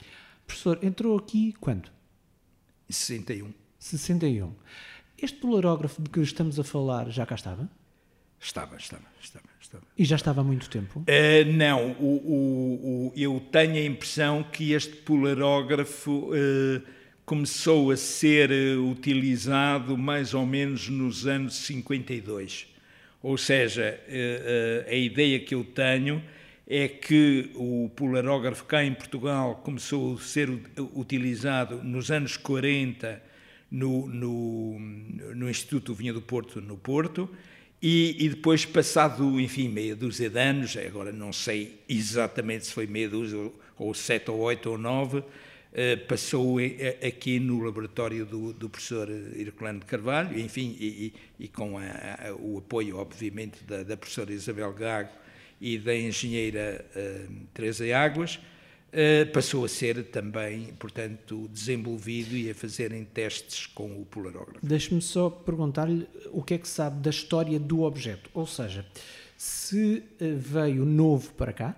Professor, 0.46 0.80
entrou 0.82 1.16
aqui 1.16 1.54
quando? 1.60 1.88
Em 2.90 2.92
61. 2.92 3.65
61. 3.86 4.52
Este 5.20 5.38
polarógrafo 5.38 6.02
de 6.02 6.10
que 6.10 6.20
estamos 6.20 6.58
a 6.58 6.64
falar 6.64 7.08
já 7.10 7.24
cá 7.24 7.36
estava? 7.36 7.70
Estava, 8.40 8.76
estava, 8.76 9.04
estava. 9.20 9.44
estava. 9.60 9.84
E 9.96 10.04
já 10.04 10.16
estava 10.16 10.40
há 10.40 10.44
muito 10.44 10.68
tempo? 10.68 11.00
Uh, 11.00 11.52
não, 11.52 11.92
o, 11.92 12.04
o, 12.04 13.08
o, 13.08 13.12
eu 13.16 13.40
tenho 13.50 13.76
a 13.76 13.84
impressão 13.84 14.42
que 14.42 14.72
este 14.72 14.96
polarógrafo 14.96 16.30
uh, 16.32 16.82
começou 17.24 17.90
a 17.90 17.96
ser 17.96 18.50
uh, 18.50 18.90
utilizado 18.90 19.96
mais 19.96 20.34
ou 20.34 20.44
menos 20.44 20.88
nos 20.88 21.26
anos 21.26 21.54
52. 21.54 22.66
Ou 23.22 23.38
seja, 23.38 23.98
a 24.88 24.94
ideia 24.94 25.40
que 25.40 25.52
eu 25.52 25.64
tenho 25.64 26.22
é 26.68 26.86
que 26.86 27.50
o 27.56 27.90
polarógrafo 27.96 28.64
cá 28.66 28.84
em 28.84 28.94
Portugal 28.94 29.56
começou 29.64 30.14
a 30.14 30.20
ser 30.20 30.48
utilizado 30.94 31.82
nos 31.82 32.12
anos 32.12 32.36
40 32.36 33.20
no, 33.70 34.06
no, 34.06 34.78
no 35.34 35.50
Instituto 35.50 35.94
Vinha 35.94 36.12
do 36.12 36.22
Porto, 36.22 36.60
no 36.60 36.76
Porto, 36.76 37.28
e, 37.80 38.16
e, 38.24 38.28
depois, 38.30 38.64
passado, 38.64 39.38
enfim, 39.38 39.68
meia 39.68 39.94
dúzia 39.94 40.30
de 40.30 40.40
anos, 40.40 40.76
agora 40.76 41.12
não 41.12 41.32
sei 41.32 41.78
exatamente 41.88 42.66
se 42.66 42.72
foi 42.72 42.86
meia 42.86 43.08
dúzia, 43.08 43.50
ou, 43.78 43.94
sete, 43.94 44.30
ou 44.30 44.38
oito, 44.38 44.70
ou 44.70 44.78
nove, 44.78 45.22
eh, 45.78 45.94
passou 45.94 46.56
aqui 47.06 47.38
no 47.38 47.62
laboratório 47.62 48.24
do, 48.24 48.54
do 48.54 48.70
professor 48.70 49.10
Herculano 49.10 49.80
de 49.80 49.84
Carvalho, 49.84 50.38
enfim, 50.38 50.74
e, 50.80 51.14
e, 51.38 51.44
e 51.44 51.48
com 51.48 51.76
a, 51.76 51.82
a, 51.82 52.34
o 52.34 52.58
apoio, 52.58 52.96
obviamente, 52.96 53.62
da, 53.64 53.82
da, 53.82 53.94
professora 53.94 54.32
Isabel 54.32 54.72
Gago 54.72 55.10
e 55.60 55.76
da 55.76 55.94
engenheira 55.94 56.82
uh, 56.96 57.32
Teresa 57.52 57.84
Águas, 57.94 58.40
Uh, 58.92 59.30
passou 59.32 59.64
a 59.64 59.68
ser 59.68 60.04
também, 60.04 60.72
portanto, 60.78 61.48
desenvolvido 61.48 62.34
e 62.34 62.50
a 62.50 62.54
fazerem 62.54 63.04
testes 63.04 63.66
com 63.66 64.00
o 64.00 64.06
polarógrafo. 64.06 64.64
Deixe-me 64.64 65.02
só 65.02 65.28
perguntar-lhe 65.28 66.08
o 66.30 66.42
que 66.42 66.54
é 66.54 66.58
que 66.58 66.68
sabe 66.68 67.00
da 67.00 67.10
história 67.10 67.58
do 67.58 67.82
objeto. 67.82 68.30
Ou 68.32 68.46
seja, 68.46 68.86
se 69.36 70.02
eh, 70.18 70.32
veio 70.34 70.86
novo 70.86 71.32
para 71.34 71.52
cá 71.52 71.76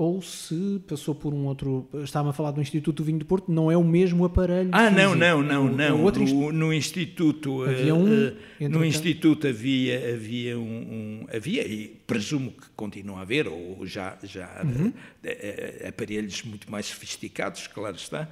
ou 0.00 0.22
se 0.22 0.80
passou 0.88 1.14
por 1.14 1.34
um 1.34 1.44
outro. 1.44 1.86
Estava 2.02 2.30
a 2.30 2.32
falar 2.32 2.52
do 2.52 2.60
Instituto 2.62 2.96
do 2.96 3.04
Vinho 3.04 3.18
do 3.18 3.26
Porto, 3.26 3.52
não 3.52 3.70
é 3.70 3.76
o 3.76 3.84
mesmo 3.84 4.24
aparelho. 4.24 4.70
Ah, 4.72 4.90
não, 4.90 5.14
não, 5.14 5.42
não, 5.42 5.68
é 5.68 5.90
não. 5.90 6.02
outro 6.02 6.24
no, 6.24 6.50
no 6.50 6.72
Instituto 6.72 7.64
havia 7.64 7.94
um, 7.94 8.28
uh, 8.28 8.68
no 8.70 8.82
Instituto 8.82 9.46
havia 9.46 10.14
havia 10.14 10.58
um, 10.58 10.62
um, 10.62 11.26
havia 11.30 11.66
e 11.66 12.00
presumo 12.06 12.50
que 12.52 12.70
continua 12.74 13.18
a 13.18 13.20
haver 13.20 13.46
ou 13.46 13.86
já 13.86 14.16
já 14.22 14.62
uhum. 14.64 14.88
uh, 14.88 15.88
aparelhos 15.88 16.42
muito 16.44 16.70
mais 16.70 16.86
sofisticados, 16.86 17.66
claro 17.66 17.96
está. 17.96 18.26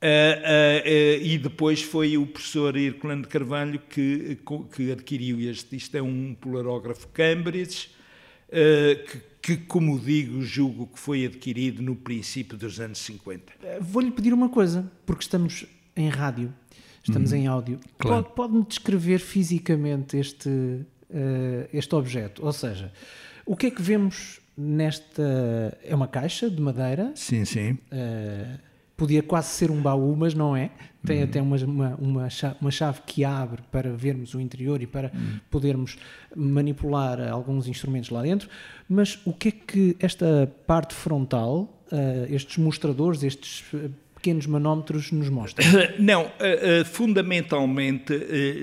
Uh, 0.00 1.22
e 1.22 1.38
depois 1.38 1.82
foi 1.82 2.18
o 2.18 2.26
professor 2.26 2.76
Irculano 2.76 3.22
de 3.22 3.28
Carvalho 3.28 3.80
que, 3.88 4.38
que 4.76 4.92
adquiriu 4.92 5.40
este. 5.40 5.74
Isto 5.74 5.96
é 5.96 6.02
um 6.02 6.36
polarógrafo 6.38 7.08
Cambridge, 7.08 7.88
que 8.50 9.28
que, 9.48 9.56
como 9.56 9.98
digo, 9.98 10.42
julgo 10.42 10.86
que 10.86 10.98
foi 10.98 11.24
adquirido 11.24 11.82
no 11.82 11.96
princípio 11.96 12.58
dos 12.58 12.78
anos 12.80 12.98
50. 12.98 13.52
Eh, 13.62 13.78
vou-lhe 13.80 14.10
pedir 14.10 14.34
uma 14.34 14.50
coisa, 14.50 14.90
porque 15.06 15.22
estamos 15.22 15.64
em 15.96 16.10
rádio, 16.10 16.52
estamos 17.02 17.32
uhum. 17.32 17.38
em 17.38 17.46
áudio. 17.46 17.80
Claro. 17.98 18.24
Pode-me 18.24 18.62
descrever 18.64 19.18
fisicamente 19.20 20.18
este, 20.18 20.50
uh, 20.50 20.84
este 21.72 21.94
objeto? 21.94 22.44
Ou 22.44 22.52
seja, 22.52 22.92
o 23.46 23.56
que 23.56 23.68
é 23.68 23.70
que 23.70 23.80
vemos 23.80 24.38
nesta. 24.54 25.78
É 25.82 25.94
uma 25.94 26.08
caixa 26.08 26.50
de 26.50 26.60
madeira? 26.60 27.12
Sim, 27.14 27.46
sim. 27.46 27.70
Uh, 27.70 28.58
podia 28.98 29.22
quase 29.22 29.50
ser 29.50 29.70
um 29.70 29.80
baú, 29.80 30.14
mas 30.16 30.34
não 30.34 30.54
é. 30.56 30.70
Tem 31.06 31.18
uhum. 31.18 31.24
até 31.24 31.40
uma, 31.40 31.56
uma, 31.56 31.94
uma, 31.94 32.28
chave, 32.28 32.56
uma, 32.60 32.70
chave, 32.72 33.00
que 33.06 33.24
abre 33.24 33.62
para 33.70 33.92
vermos 33.92 34.34
o 34.34 34.40
interior 34.40 34.82
e 34.82 34.86
para 34.88 35.12
uhum. 35.14 35.38
podermos 35.48 35.96
manipular 36.34 37.20
alguns 37.30 37.68
instrumentos 37.68 38.10
lá 38.10 38.22
dentro. 38.22 38.50
Mas 38.88 39.20
o 39.24 39.32
que 39.32 39.48
é 39.48 39.52
que 39.52 39.96
esta 40.00 40.52
parte 40.66 40.94
frontal, 40.94 41.80
uh, 41.92 42.34
estes 42.34 42.58
mostradores, 42.58 43.22
estes 43.22 43.64
eh, 43.72 43.88
pequenos 44.16 44.46
manómetros 44.46 45.12
nos 45.12 45.28
mostram? 45.28 45.64
Não, 45.96 46.24
uh, 46.24 46.26
uh, 46.26 46.84
fundamentalmente, 46.84 48.12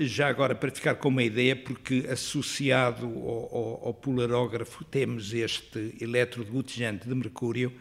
já 0.02 0.28
agora 0.28 0.54
para 0.54 0.70
ficar 0.70 0.96
com 0.96 1.08
uma 1.08 1.22
ideia, 1.22 1.56
porque 1.56 2.06
associado 2.10 3.06
ao, 3.06 3.56
ao, 3.56 3.86
ao 3.86 3.94
polarógrafo 3.94 4.84
temos 4.84 5.32
este 5.32 5.94
elétrodo 5.98 6.52
gotejante 6.52 7.08
de 7.08 7.14
mercúrio, 7.14 7.72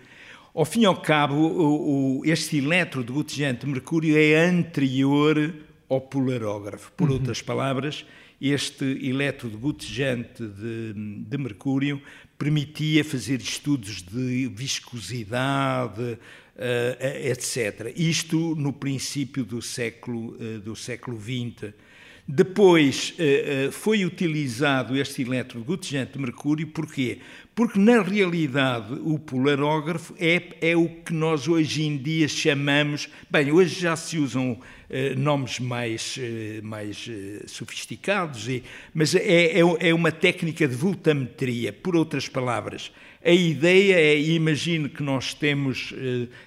ao 0.56 0.64
fim 0.64 0.84
e 0.84 0.86
ao 0.86 0.96
cabo, 0.96 1.36
o, 1.36 2.20
o, 2.20 2.26
este 2.26 2.58
elétrodo 2.58 3.12
gotejante 3.12 3.66
de 3.66 3.72
mercúrio 3.72 4.18
é 4.18 4.48
anterior 4.48 5.54
ao 5.90 6.00
polarógrafo. 6.00 6.94
Por 6.94 7.10
uhum. 7.10 7.16
outras 7.16 7.42
palavras, 7.42 8.06
este 8.40 8.86
elétrodo 9.06 9.58
gotejante 9.58 10.48
de, 10.48 10.94
de, 11.28 11.38
mercúrio 11.38 12.02
permitia 12.38 13.04
fazer 13.04 13.42
estudos 13.42 14.02
de 14.02 14.48
viscosidade, 14.48 16.02
uh, 16.02 17.30
etc. 17.30 17.94
Isto 17.96 18.56
no 18.56 18.72
princípio 18.72 19.44
do 19.44 19.62
século, 19.62 20.38
uh, 20.40 20.60
do 20.60 20.76
século 20.76 21.20
XX. 21.20 21.74
Depois 22.28 23.14
uh, 23.20 23.72
foi 23.72 24.04
utilizado 24.04 24.98
este 24.98 25.22
elétrodo 25.22 25.64
gotejante 25.64 26.14
de 26.14 26.20
mercúrio, 26.20 26.66
porquê? 26.66 27.20
Porque, 27.54 27.78
na 27.78 28.02
realidade, 28.02 28.94
o 29.04 29.20
polarógrafo 29.20 30.16
é, 30.20 30.42
é 30.60 30.76
o 30.76 30.90
que 30.90 31.14
nós 31.14 31.48
hoje 31.48 31.84
em 31.84 31.96
dia 31.96 32.28
chamamos. 32.28 33.08
Bem, 33.30 33.52
hoje 33.52 33.80
já 33.80 33.96
se 33.96 34.18
usam 34.18 34.54
uh, 34.54 35.20
nomes 35.20 35.60
mais, 35.60 36.20
mais 36.64 37.08
sofisticados, 37.46 38.50
e, 38.50 38.64
mas 38.92 39.14
é, 39.14 39.20
é, 39.20 39.60
é, 39.60 39.94
uma 39.94 40.12
técnica 40.12 40.68
de 40.68 40.76
voltametria. 40.76 41.72
Por 41.72 41.96
outras 41.96 42.28
palavras, 42.28 42.92
a 43.24 43.32
ideia 43.32 43.98
é, 43.98 44.20
imagine 44.20 44.90
que 44.90 45.04
nós 45.04 45.36
temos, 45.36 45.94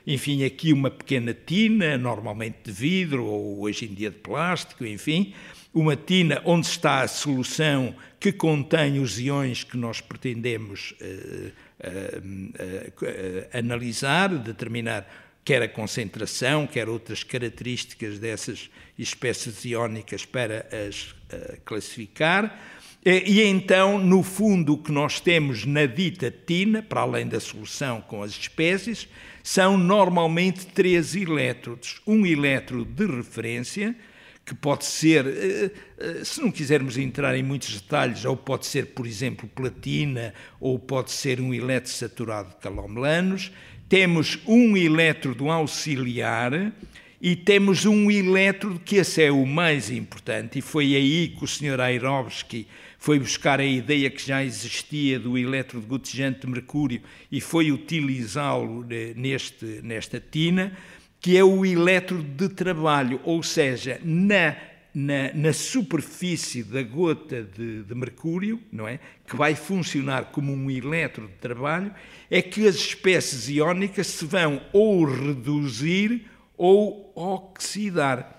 enfim, 0.04 0.44
aqui 0.44 0.72
uma 0.72 0.90
pequena 0.90 1.32
tina, 1.32 1.96
normalmente 1.96 2.56
de 2.64 2.72
vidro, 2.72 3.24
ou 3.24 3.60
hoje 3.60 3.84
em 3.84 3.94
dia 3.94 4.10
de 4.10 4.16
plástico, 4.16 4.84
enfim 4.84 5.32
uma 5.72 5.96
tina 5.96 6.40
onde 6.44 6.66
está 6.66 7.02
a 7.02 7.08
solução 7.08 7.94
que 8.18 8.32
contém 8.32 8.98
os 8.98 9.18
iões 9.18 9.62
que 9.62 9.76
nós 9.76 10.00
pretendemos 10.00 10.94
uh, 11.00 11.52
uh, 11.84 13.04
uh, 13.04 13.48
analisar, 13.52 14.28
determinar 14.38 15.06
quer 15.44 15.62
a 15.62 15.68
concentração, 15.68 16.66
quer 16.66 16.90
outras 16.90 17.22
características 17.22 18.18
dessas 18.18 18.68
espécies 18.98 19.64
iónicas 19.64 20.26
para 20.26 20.68
as 20.86 21.14
classificar. 21.64 22.60
E 23.02 23.40
então, 23.40 23.98
no 23.98 24.22
fundo, 24.22 24.74
o 24.74 24.78
que 24.78 24.92
nós 24.92 25.20
temos 25.20 25.64
na 25.64 25.86
dita 25.86 26.30
tina, 26.30 26.82
para 26.82 27.00
além 27.00 27.26
da 27.26 27.40
solução 27.40 28.02
com 28.02 28.22
as 28.22 28.32
espécies, 28.32 29.08
são 29.42 29.78
normalmente 29.78 30.66
três 30.66 31.16
elétrodos. 31.16 32.02
Um 32.06 32.26
elétrodo 32.26 32.84
de 32.84 33.06
referência, 33.10 33.96
que 34.48 34.54
pode 34.54 34.86
ser, 34.86 35.26
eh, 35.26 35.70
eh, 35.98 36.24
se 36.24 36.40
não 36.40 36.50
quisermos 36.50 36.96
entrar 36.96 37.36
em 37.36 37.42
muitos 37.42 37.78
detalhes, 37.78 38.24
ou 38.24 38.34
pode 38.34 38.64
ser, 38.64 38.86
por 38.86 39.06
exemplo, 39.06 39.46
platina, 39.46 40.32
ou 40.58 40.78
pode 40.78 41.10
ser 41.10 41.38
um 41.38 41.52
elétron 41.52 41.92
saturado 41.92 42.48
de 42.48 42.56
calomelanos. 42.56 43.52
Temos 43.90 44.38
um 44.46 44.74
elétrodo 44.74 45.50
auxiliar 45.50 46.72
e 47.20 47.36
temos 47.36 47.84
um 47.84 48.10
elétrodo 48.10 48.80
que 48.80 48.96
esse 48.96 49.22
é 49.22 49.30
o 49.30 49.44
mais 49.44 49.90
importante, 49.90 50.60
e 50.60 50.62
foi 50.62 50.94
aí 50.94 51.28
que 51.28 51.44
o 51.44 51.46
Sr. 51.46 51.78
Airovski 51.78 52.66
foi 52.98 53.18
buscar 53.18 53.60
a 53.60 53.64
ideia 53.66 54.08
que 54.08 54.26
já 54.26 54.42
existia 54.42 55.18
do 55.18 55.36
elétrodo 55.36 55.86
gotejante 55.86 56.40
de 56.40 56.46
mercúrio 56.46 57.02
e 57.30 57.38
foi 57.38 57.70
utilizá-lo 57.70 58.86
eh, 58.88 59.12
neste, 59.14 59.64
nesta 59.82 60.18
tina, 60.18 60.72
que 61.20 61.36
é 61.36 61.44
o 61.44 61.64
elétrodo 61.64 62.22
de 62.22 62.48
trabalho, 62.48 63.20
ou 63.24 63.42
seja, 63.42 64.00
na, 64.04 64.56
na, 64.94 65.32
na 65.34 65.52
superfície 65.52 66.62
da 66.62 66.82
gota 66.82 67.42
de, 67.42 67.82
de, 67.82 67.94
mercúrio, 67.94 68.60
não 68.72 68.86
é? 68.86 69.00
que 69.26 69.36
vai 69.36 69.54
funcionar 69.54 70.26
como 70.26 70.52
um 70.52 70.70
elétrodo 70.70 71.28
de 71.28 71.38
trabalho, 71.38 71.92
é 72.30 72.40
que 72.40 72.66
as 72.66 72.76
espécies 72.76 73.48
iónicas 73.48 74.06
se 74.06 74.24
vão 74.24 74.60
ou 74.72 75.04
reduzir 75.04 76.26
ou 76.56 77.12
oxidar. 77.14 78.36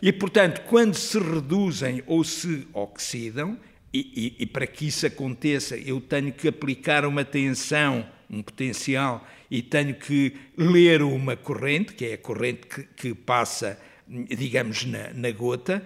E, 0.00 0.12
portanto, 0.12 0.62
quando 0.68 0.94
se 0.94 1.18
reduzem 1.18 2.02
ou 2.06 2.24
se 2.24 2.66
oxidam, 2.72 3.58
e, 3.92 4.34
e, 4.38 4.42
e 4.42 4.46
para 4.46 4.66
que 4.66 4.86
isso 4.86 5.06
aconteça, 5.06 5.76
eu 5.76 6.00
tenho 6.00 6.32
que 6.32 6.48
aplicar 6.48 7.04
uma 7.04 7.24
tensão, 7.24 8.06
um 8.32 8.42
potencial 8.42 9.26
e 9.50 9.60
tenho 9.60 9.94
que 9.94 10.34
ler 10.56 11.02
uma 11.02 11.36
corrente, 11.36 11.92
que 11.92 12.06
é 12.06 12.14
a 12.14 12.18
corrente 12.18 12.66
que, 12.66 12.82
que 12.96 13.14
passa, 13.14 13.78
digamos, 14.08 14.86
na, 14.86 15.12
na 15.12 15.30
gota, 15.30 15.82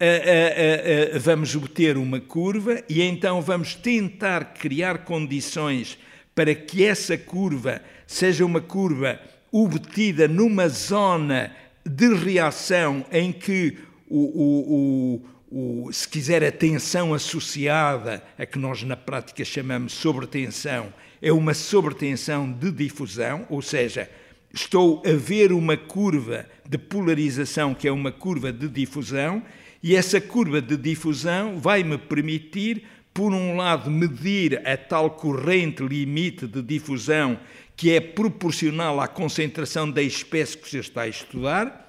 uh, 0.00 1.14
uh, 1.14 1.16
uh, 1.16 1.20
vamos 1.20 1.56
obter 1.56 1.96
uma 1.96 2.20
curva 2.20 2.82
e 2.88 3.02
então 3.02 3.42
vamos 3.42 3.74
tentar 3.74 4.54
criar 4.54 4.98
condições 4.98 5.98
para 6.34 6.54
que 6.54 6.84
essa 6.84 7.18
curva 7.18 7.82
seja 8.06 8.46
uma 8.46 8.60
curva 8.60 9.20
obtida 9.50 10.28
numa 10.28 10.68
zona 10.68 11.50
de 11.84 12.14
reação 12.14 13.04
em 13.10 13.32
que 13.32 13.76
o, 14.08 14.18
o, 14.18 15.22
o, 15.50 15.86
o, 15.86 15.92
se 15.92 16.06
quiser, 16.06 16.44
a 16.44 16.52
tensão 16.52 17.12
associada, 17.12 18.22
a 18.38 18.46
que 18.46 18.58
nós 18.58 18.82
na 18.82 18.96
prática 18.96 19.44
chamamos 19.44 19.94
sobretensão, 19.94 20.92
é 21.20 21.32
uma 21.32 21.54
sobretensão 21.54 22.50
de 22.50 22.70
difusão, 22.70 23.46
ou 23.48 23.62
seja, 23.62 24.10
estou 24.52 25.02
a 25.06 25.12
ver 25.12 25.52
uma 25.52 25.76
curva 25.76 26.46
de 26.68 26.78
polarização 26.78 27.74
que 27.74 27.88
é 27.88 27.92
uma 27.92 28.12
curva 28.12 28.52
de 28.52 28.68
difusão, 28.68 29.42
e 29.82 29.94
essa 29.94 30.20
curva 30.20 30.60
de 30.60 30.76
difusão 30.76 31.58
vai 31.58 31.82
me 31.82 31.98
permitir, 31.98 32.84
por 33.14 33.32
um 33.32 33.56
lado, 33.56 33.90
medir 33.90 34.66
a 34.66 34.76
tal 34.76 35.10
corrente 35.10 35.82
limite 35.82 36.46
de 36.46 36.62
difusão 36.62 37.38
que 37.76 37.92
é 37.92 38.00
proporcional 38.00 39.00
à 39.00 39.06
concentração 39.06 39.88
da 39.88 40.02
espécie 40.02 40.58
que 40.58 40.68
se 40.68 40.78
está 40.78 41.02
a 41.02 41.08
estudar, 41.08 41.84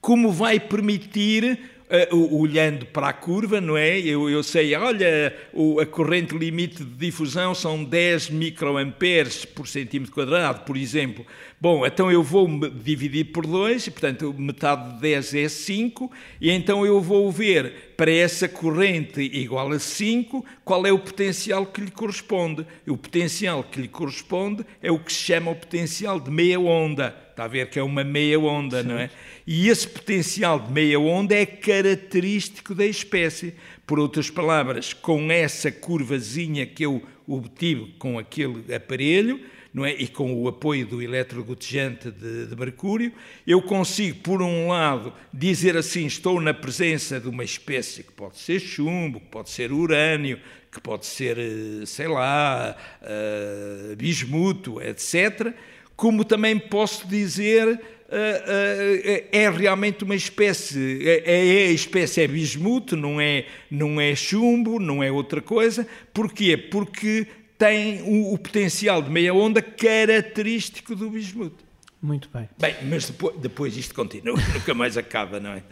como 0.00 0.32
vai 0.32 0.58
permitir 0.58 1.73
uh, 2.12 2.40
olhando 2.40 2.86
para 2.86 3.08
a 3.08 3.12
curva, 3.12 3.60
não 3.60 3.76
é? 3.76 3.98
Eu, 3.98 4.28
eu 4.28 4.42
sei, 4.42 4.74
olha, 4.74 5.34
o, 5.52 5.80
a 5.80 5.86
corrente 5.86 6.36
limite 6.36 6.82
de 6.82 7.06
difusão 7.06 7.54
são 7.54 7.82
10 7.82 8.30
microamperes 8.30 9.44
por 9.44 9.68
centímetro 9.68 10.12
quadrado, 10.12 10.60
por 10.60 10.76
exemplo. 10.76 11.24
Bom, 11.64 11.86
então 11.86 12.12
eu 12.12 12.22
vou 12.22 12.46
dividir 12.68 13.32
por 13.32 13.46
2, 13.46 13.88
portanto, 13.88 14.34
metade 14.36 14.96
de 14.96 15.00
10 15.00 15.34
é 15.34 15.48
5, 15.48 16.12
e 16.38 16.50
então 16.50 16.84
eu 16.84 17.00
vou 17.00 17.32
ver 17.32 17.94
para 17.96 18.10
essa 18.10 18.46
corrente 18.46 19.22
igual 19.22 19.72
a 19.72 19.78
5, 19.78 20.44
qual 20.62 20.84
é 20.84 20.92
o 20.92 20.98
potencial 20.98 21.64
que 21.64 21.80
lhe 21.80 21.90
corresponde. 21.90 22.66
E 22.86 22.90
o 22.90 22.98
potencial 22.98 23.64
que 23.64 23.80
lhe 23.80 23.88
corresponde 23.88 24.62
é 24.82 24.92
o 24.92 24.98
que 24.98 25.10
se 25.10 25.20
chama 25.20 25.52
o 25.52 25.54
potencial 25.54 26.20
de 26.20 26.30
meia 26.30 26.60
onda 26.60 27.16
está 27.30 27.44
a 27.44 27.48
ver 27.48 27.68
que 27.68 27.78
é 27.80 27.82
uma 27.82 28.04
meia 28.04 28.38
onda, 28.38 28.82
Sim. 28.82 28.88
não 28.88 28.98
é? 28.98 29.10
E 29.46 29.68
esse 29.68 29.88
potencial 29.88 30.60
de 30.60 30.70
meia 30.70 31.00
onda 31.00 31.34
é 31.34 31.44
característico 31.44 32.74
da 32.74 32.86
espécie. 32.86 33.54
Por 33.86 33.98
outras 33.98 34.30
palavras, 34.30 34.92
com 34.92 35.32
essa 35.32 35.72
curvazinha 35.72 36.64
que 36.64 36.84
eu 36.84 37.02
obtive 37.26 37.94
com 37.98 38.18
aquele 38.18 38.72
aparelho, 38.72 39.40
não 39.74 39.84
é? 39.84 39.92
e 39.92 40.06
com 40.06 40.32
o 40.32 40.46
apoio 40.46 40.86
do 40.86 41.02
eletrogotejante 41.02 42.08
de, 42.08 42.46
de, 42.46 42.56
mercúrio, 42.56 43.12
eu 43.44 43.60
consigo, 43.60 44.20
por 44.20 44.40
um 44.40 44.68
lado, 44.68 45.12
dizer 45.32 45.76
assim: 45.76 46.06
estou 46.06 46.40
na 46.40 46.54
presença 46.54 47.18
de 47.18 47.28
uma 47.28 47.42
espécie 47.42 48.04
que 48.04 48.12
pode 48.12 48.38
ser 48.38 48.60
chumbo, 48.60 49.18
que 49.18 49.26
pode 49.26 49.50
ser 49.50 49.72
urânio, 49.72 50.38
que 50.70 50.80
pode 50.80 51.06
ser, 51.06 51.38
eh, 51.38 51.86
sei 51.86 52.06
lá, 52.06 52.76
uh, 53.02 53.96
bismuto, 53.96 54.80
etc. 54.80 55.52
Como 55.96 56.24
também 56.24 56.56
posso 56.56 57.08
dizer. 57.08 57.80
Uh, 58.06 59.24
é 59.32 59.50
realmente 59.50 60.04
uma 60.04 60.14
espécie, 60.14 61.00
é, 61.02 61.22
é, 61.24 61.66
a 61.68 61.72
espécie 61.72 62.20
é 62.20 62.28
bismuto, 62.28 62.96
não 62.96 63.20
é, 63.20 63.46
não 63.68 64.00
é 64.00 64.14
chumbo, 64.14 64.78
não 64.78 65.02
é 65.02 65.10
outra 65.10 65.40
coisa. 65.40 65.88
Porquê? 66.12 66.56
Porque 66.56 67.26
tem 67.58 68.02
o, 68.02 68.34
o 68.34 68.38
potencial 68.38 69.02
de 69.02 69.10
meia 69.10 69.32
onda 69.32 69.62
característico 69.62 70.94
do 70.94 71.10
bismuto. 71.10 71.64
Muito 72.00 72.28
bem. 72.32 72.48
Bem, 72.58 72.74
mas 72.88 73.06
depois, 73.06 73.36
depois 73.38 73.76
isto 73.76 73.94
continua, 73.94 74.36
nunca 74.52 74.74
mais 74.74 74.96
acaba, 74.96 75.40
não 75.40 75.52
é? 75.52 75.62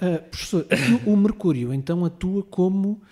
Uh, 0.00 0.22
professor, 0.30 0.66
o 1.04 1.14
mercúrio 1.14 1.74
então 1.74 2.04
atua 2.04 2.42
como 2.42 3.02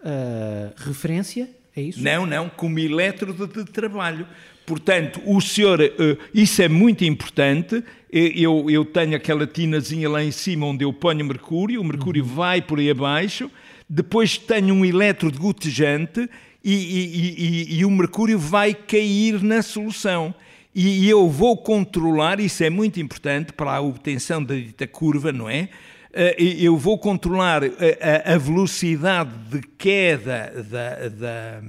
uh, 0.00 0.72
referência, 0.76 1.50
é 1.74 1.82
isso? 1.82 2.00
Não, 2.00 2.24
não, 2.24 2.48
como 2.48 2.78
elétrodo 2.78 3.48
de 3.48 3.64
trabalho. 3.64 4.26
Portanto, 4.64 5.20
o 5.26 5.40
senhor, 5.40 5.80
uh, 5.80 6.18
isso 6.32 6.62
é 6.62 6.68
muito 6.68 7.04
importante. 7.04 7.82
Eu, 8.10 8.70
eu 8.70 8.84
tenho 8.84 9.16
aquela 9.16 9.46
tinazinha 9.46 10.08
lá 10.08 10.22
em 10.22 10.30
cima 10.30 10.66
onde 10.66 10.84
eu 10.84 10.92
ponho 10.92 11.24
mercúrio, 11.24 11.80
o 11.80 11.84
mercúrio 11.84 12.22
uhum. 12.22 12.28
vai 12.28 12.62
por 12.62 12.78
aí 12.78 12.90
abaixo. 12.90 13.50
Depois 13.88 14.38
tenho 14.38 14.74
um 14.74 14.84
elétrodo 14.84 15.38
gotejante 15.38 16.28
e, 16.72 16.74
e, 16.74 17.74
e, 17.74 17.78
e 17.78 17.84
o 17.84 17.90
mercúrio 17.90 18.38
vai 18.38 18.74
cair 18.74 19.42
na 19.42 19.62
solução. 19.62 20.34
E 20.74 21.08
eu 21.08 21.28
vou 21.28 21.56
controlar, 21.56 22.38
isso 22.38 22.62
é 22.62 22.70
muito 22.70 23.00
importante 23.00 23.52
para 23.52 23.74
a 23.74 23.80
obtenção 23.80 24.44
da 24.44 24.54
dita 24.54 24.86
curva, 24.86 25.32
não 25.32 25.48
é? 25.48 25.70
Eh, 26.20 26.34
eu 26.58 26.76
vou 26.76 26.98
controlar 26.98 27.62
a 28.24 28.36
velocidade 28.38 29.30
de 29.48 29.60
queda 29.78 30.52
da, 30.68 31.08
da, 31.08 31.60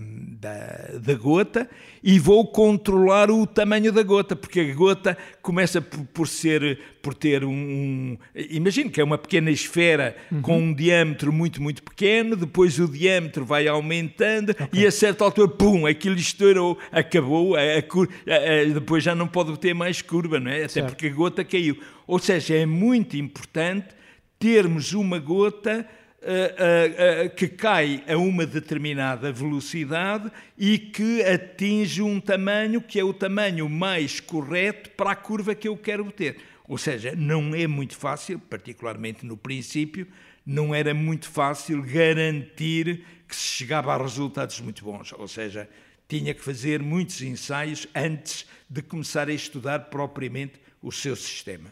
da, 0.42 0.98
da, 1.00 1.14
gota 1.14 1.70
e 2.04 2.18
vou 2.18 2.48
controlar 2.48 3.30
o 3.30 3.46
tamanho 3.46 3.92
da 3.92 4.02
gota, 4.02 4.36
porque 4.36 4.62
a 4.62 4.74
gota 4.74 5.16
começa 5.44 5.80
por, 5.80 6.04
por 6.06 6.28
ser, 6.28 6.80
por 7.00 7.14
ter 7.14 7.46
um, 7.46 7.52
um 7.52 8.18
imagino 8.34 8.90
que 8.90 9.00
é 9.00 9.04
uma 9.04 9.20
pequena 9.20 9.52
esfera 9.52 10.16
uhum. 10.32 10.42
com 10.42 10.58
um 10.58 10.74
diâmetro 10.74 11.32
muito, 11.32 11.62
muito 11.62 11.84
pequeno, 11.84 12.36
depois 12.36 12.80
o 12.80 12.88
diâmetro 12.88 13.46
vai 13.46 13.68
aumentando 13.68 14.50
okay. 14.50 14.68
e 14.74 14.88
a 14.88 14.90
certa 14.90 15.26
altura, 15.26 15.48
pum, 15.48 15.86
aquilo 15.86 16.16
estourou, 16.16 16.76
acabou, 16.92 17.56
a, 17.56 17.60
a, 17.60 17.62
a, 17.62 18.74
depois 18.74 19.04
já 19.04 19.14
não 19.14 19.28
pode 19.28 19.56
ter 19.60 19.76
mais 19.76 20.02
curva, 20.02 20.40
não 20.40 20.50
é? 20.50 20.64
Até 20.64 20.70
certo. 20.70 20.88
porque 20.88 21.06
a 21.06 21.14
gota 21.14 21.44
caiu. 21.44 21.78
Ou 22.08 22.18
seja, 22.18 22.56
é 22.56 22.66
muito 22.66 23.16
importante 23.16 23.99
termos 24.40 24.94
uma 24.94 25.20
gota 25.20 25.86
uh, 26.22 27.26
uh, 27.26 27.36
que 27.36 27.48
cai 27.48 28.04
a 28.08 28.18
uma 28.18 28.46
determinada 28.46 29.32
velocidade 29.32 30.32
e 30.58 30.80
que 30.80 31.22
atinge 31.24 32.02
um 32.02 32.20
tamanho 32.20 32.82
que 32.82 33.00
é 33.00 33.04
o 33.04 33.14
tamanho 33.14 33.70
mais 33.70 34.20
correto 34.20 34.90
para 34.92 35.12
a 35.12 35.16
curva 35.16 35.54
que 35.54 35.68
eu 35.68 35.78
quero 35.78 36.04
obter. 36.04 36.38
Ou 36.68 36.78
seja, 36.78 37.16
não 37.16 37.54
é 37.56 37.68
muito 37.68 37.98
fácil, 37.98 38.40
particularmente 38.40 39.26
no 39.26 39.36
princípio, 39.36 40.08
não 40.46 40.74
era 40.74 40.94
muito 40.94 41.28
fácil 41.28 41.82
garantir 41.82 43.04
que 43.28 43.36
se 43.36 43.58
chegava 43.58 43.94
a 43.94 43.98
resultados 43.98 44.60
muito 44.62 44.84
bons. 44.84 45.12
Ou 45.14 45.28
seja, 45.28 45.70
tinha 46.08 46.34
que 46.34 46.42
fazer 46.42 46.82
muitos 46.82 47.22
ensaios 47.22 47.88
antes 47.94 48.46
de 48.70 48.82
começar 48.82 49.30
a 49.30 49.34
estudar 49.34 49.90
propriamente 49.90 50.54
o 50.82 50.92
seu 50.92 51.16
sistema. 51.16 51.72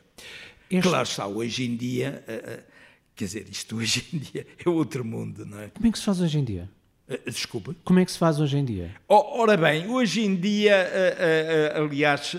Este... 0.70 0.82
Claro 0.82 1.04
está, 1.04 1.28
hoje 1.28 1.66
em 1.66 1.76
dia, 1.76 2.24
uh, 2.28 2.60
uh, 2.60 2.64
quer 3.16 3.26
dizer, 3.26 3.48
isto 3.50 3.78
hoje 3.78 4.06
em 4.14 4.18
dia 4.18 4.48
é 4.66 4.70
outro 4.70 5.04
mundo, 5.04 5.46
não 5.46 5.60
é? 5.60 5.70
Como 5.70 5.88
é 5.88 5.92
que 5.92 5.98
se 5.98 6.06
faz 6.06 6.20
hoje 6.20 6.38
em 6.38 6.44
dia? 6.44 6.70
Uh, 7.08 7.32
desculpa? 7.32 7.76
Como 7.86 8.00
é 8.00 8.06
que 8.06 8.12
se 8.12 8.18
faz 8.18 8.40
hoje 8.40 8.58
em 8.58 8.66
dia? 8.66 8.94
Oh, 9.08 9.40
ora 9.40 9.56
bem, 9.56 9.88
hoje 9.88 10.26
em 10.26 10.36
dia, 10.36 10.76
aliás, 11.76 12.36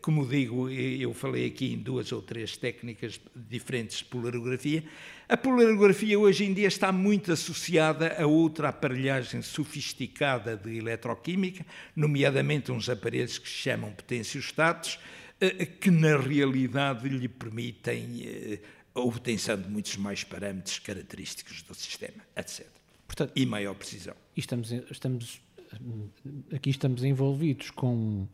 como 0.00 0.26
digo, 0.26 0.70
eu 0.70 1.12
falei 1.12 1.46
aqui 1.46 1.74
em 1.74 1.78
duas 1.78 2.10
ou 2.12 2.22
três 2.22 2.56
técnicas 2.56 3.20
diferentes 3.36 3.98
de 3.98 4.04
polarografia. 4.06 4.82
A 5.30 5.36
polarografia 5.36 6.18
hoje 6.18 6.44
em 6.44 6.52
dia 6.52 6.66
está 6.66 6.90
muito 6.90 7.30
associada 7.30 8.16
a 8.20 8.26
outra 8.26 8.70
aparelhagem 8.70 9.42
sofisticada 9.42 10.56
de 10.56 10.76
eletroquímica, 10.76 11.64
nomeadamente 11.94 12.72
uns 12.72 12.88
aparelhos 12.88 13.38
que 13.38 13.48
se 13.48 13.54
chamam 13.54 13.92
potenciostatos, 13.92 14.98
eh, 14.98 15.19
que 15.80 15.90
na 15.90 16.16
realidade 16.16 17.08
lhe 17.08 17.28
permitem 17.28 18.22
eh, 18.24 18.60
a 18.94 19.00
obtenção 19.00 19.60
de 19.60 19.68
muitos 19.68 19.96
mais 19.96 20.22
parâmetros 20.22 20.78
característicos 20.78 21.62
do 21.62 21.74
sistema, 21.74 22.22
etc. 22.36 22.66
Portanto, 23.06 23.32
e 23.34 23.46
maior 23.46 23.74
precisão. 23.74 24.14
E 24.36 24.40
estamos, 24.40 24.70
estamos, 24.70 25.40
aqui 26.54 26.70
estamos 26.70 27.02
envolvidos 27.02 27.70
com 27.70 28.28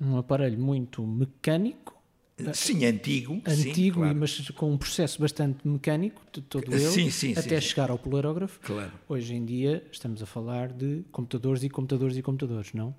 um 0.00 0.16
aparelho 0.16 0.58
muito 0.58 1.06
mecânico. 1.06 1.98
Sim, 2.54 2.86
antigo. 2.86 3.40
Antigo, 3.46 3.74
sim, 3.74 3.92
claro. 3.92 4.16
mas 4.16 4.50
com 4.50 4.72
um 4.72 4.78
processo 4.78 5.20
bastante 5.20 5.68
mecânico, 5.68 6.22
todo 6.48 6.72
ele, 6.72 6.80
sim, 6.80 7.10
sim, 7.10 7.34
até 7.36 7.60
chegar 7.60 7.90
ao 7.90 7.98
polarógrafo. 7.98 8.58
Claro. 8.60 8.92
Hoje 9.08 9.34
em 9.34 9.44
dia 9.44 9.86
estamos 9.92 10.22
a 10.22 10.26
falar 10.26 10.72
de 10.72 11.04
computadores 11.12 11.62
e 11.62 11.68
computadores 11.68 12.16
e 12.16 12.22
computadores, 12.22 12.72
não? 12.72 12.94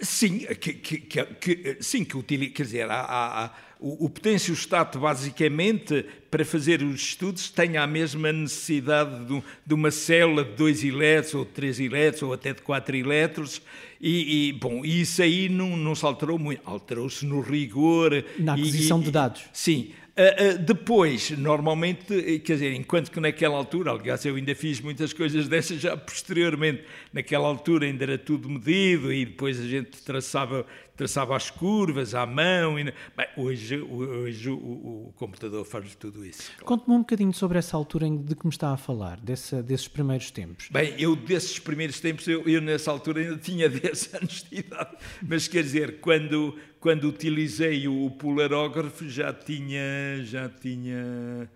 Sim, 0.00 0.38
que, 0.38 0.72
que, 0.72 0.98
que, 0.98 1.76
sim, 1.80 2.04
que 2.04 2.16
utiliza, 2.16 2.52
quer 2.52 2.62
dizer, 2.62 2.90
há, 2.90 3.00
há, 3.00 3.44
há, 3.44 3.50
o, 3.78 4.06
o 4.06 4.10
potenciostato 4.10 4.98
basicamente 4.98 6.06
para 6.30 6.42
fazer 6.44 6.82
os 6.82 7.00
estudos 7.00 7.50
tem 7.50 7.76
a 7.76 7.86
mesma 7.86 8.32
necessidade 8.32 9.26
de, 9.26 9.42
de, 9.66 9.74
uma 9.74 9.90
célula 9.90 10.44
de 10.44 10.52
2 10.52 10.84
elétrons 10.84 11.34
ou 11.34 11.44
de 11.44 11.50
3 11.50 11.80
elétrons 11.80 12.22
ou 12.22 12.32
até 12.32 12.54
de 12.54 12.62
4 12.62 12.96
elétrons 12.96 13.60
e, 14.00 14.48
e, 14.48 14.52
bom, 14.54 14.82
isso 14.82 15.20
aí 15.20 15.50
não, 15.50 15.76
não 15.76 15.94
se 15.94 16.06
alterou 16.06 16.38
muito, 16.38 16.62
alterou-se 16.64 17.26
no 17.26 17.42
rigor. 17.42 18.24
Na 18.38 18.54
aquisição 18.54 19.00
e, 19.00 19.04
de 19.04 19.10
dados. 19.10 19.42
Sim, 19.52 19.90
Uh, 20.10 20.54
uh, 20.54 20.58
depois, 20.58 21.30
normalmente, 21.30 22.12
eh, 22.12 22.38
quer 22.40 22.54
dizer, 22.54 22.72
enquanto 22.74 23.10
que 23.10 23.20
naquela 23.20 23.56
altura, 23.56 23.92
aliás, 23.92 24.24
eu 24.24 24.34
ainda 24.34 24.54
fiz 24.54 24.80
muitas 24.80 25.12
coisas 25.12 25.46
dessas 25.46 25.80
já 25.80 25.96
posteriormente, 25.96 26.84
naquela 27.12 27.46
altura 27.46 27.86
ainda 27.86 28.04
era 28.04 28.18
tudo 28.18 28.48
medido 28.48 29.12
e 29.12 29.24
depois 29.24 29.60
a 29.60 29.66
gente 29.66 30.02
traçava 30.02 30.66
traçava 31.00 31.34
as 31.34 31.50
curvas 31.50 32.14
à 32.14 32.26
mão. 32.26 32.78
E... 32.78 32.84
Bem, 32.84 33.26
hoje 33.34 33.80
hoje 33.80 34.50
o, 34.50 34.54
o, 34.54 35.12
computador 35.16 35.64
faz 35.64 35.94
tudo 35.94 36.26
isso. 36.26 36.52
Conte-me 36.62 36.94
um 36.94 36.98
bocadinho 36.98 37.32
sobre 37.32 37.58
essa 37.58 37.74
altura 37.74 38.06
de 38.10 38.36
que 38.36 38.46
me 38.46 38.52
está 38.52 38.70
a 38.72 38.76
falar, 38.76 39.18
desse, 39.18 39.62
desses 39.62 39.88
primeiros 39.88 40.30
tempos. 40.30 40.68
Bem, 40.70 40.94
eu 40.98 41.16
desses 41.16 41.58
primeiros 41.58 42.00
tempos, 42.00 42.28
eu, 42.28 42.46
eu 42.46 42.60
nessa 42.60 42.90
altura 42.90 43.20
ainda 43.22 43.38
tinha 43.38 43.66
10 43.70 44.14
anos 44.14 44.44
de 44.50 44.58
idade, 44.58 44.96
mas 45.26 45.48
quer 45.48 45.62
dizer, 45.62 46.00
quando, 46.00 46.58
quando 46.78 47.04
utilizei 47.04 47.88
o 47.88 48.10
polarógrafo 48.10 49.08
já 49.08 49.32
tinha, 49.32 50.22
já 50.22 50.50
tinha 50.50 51.48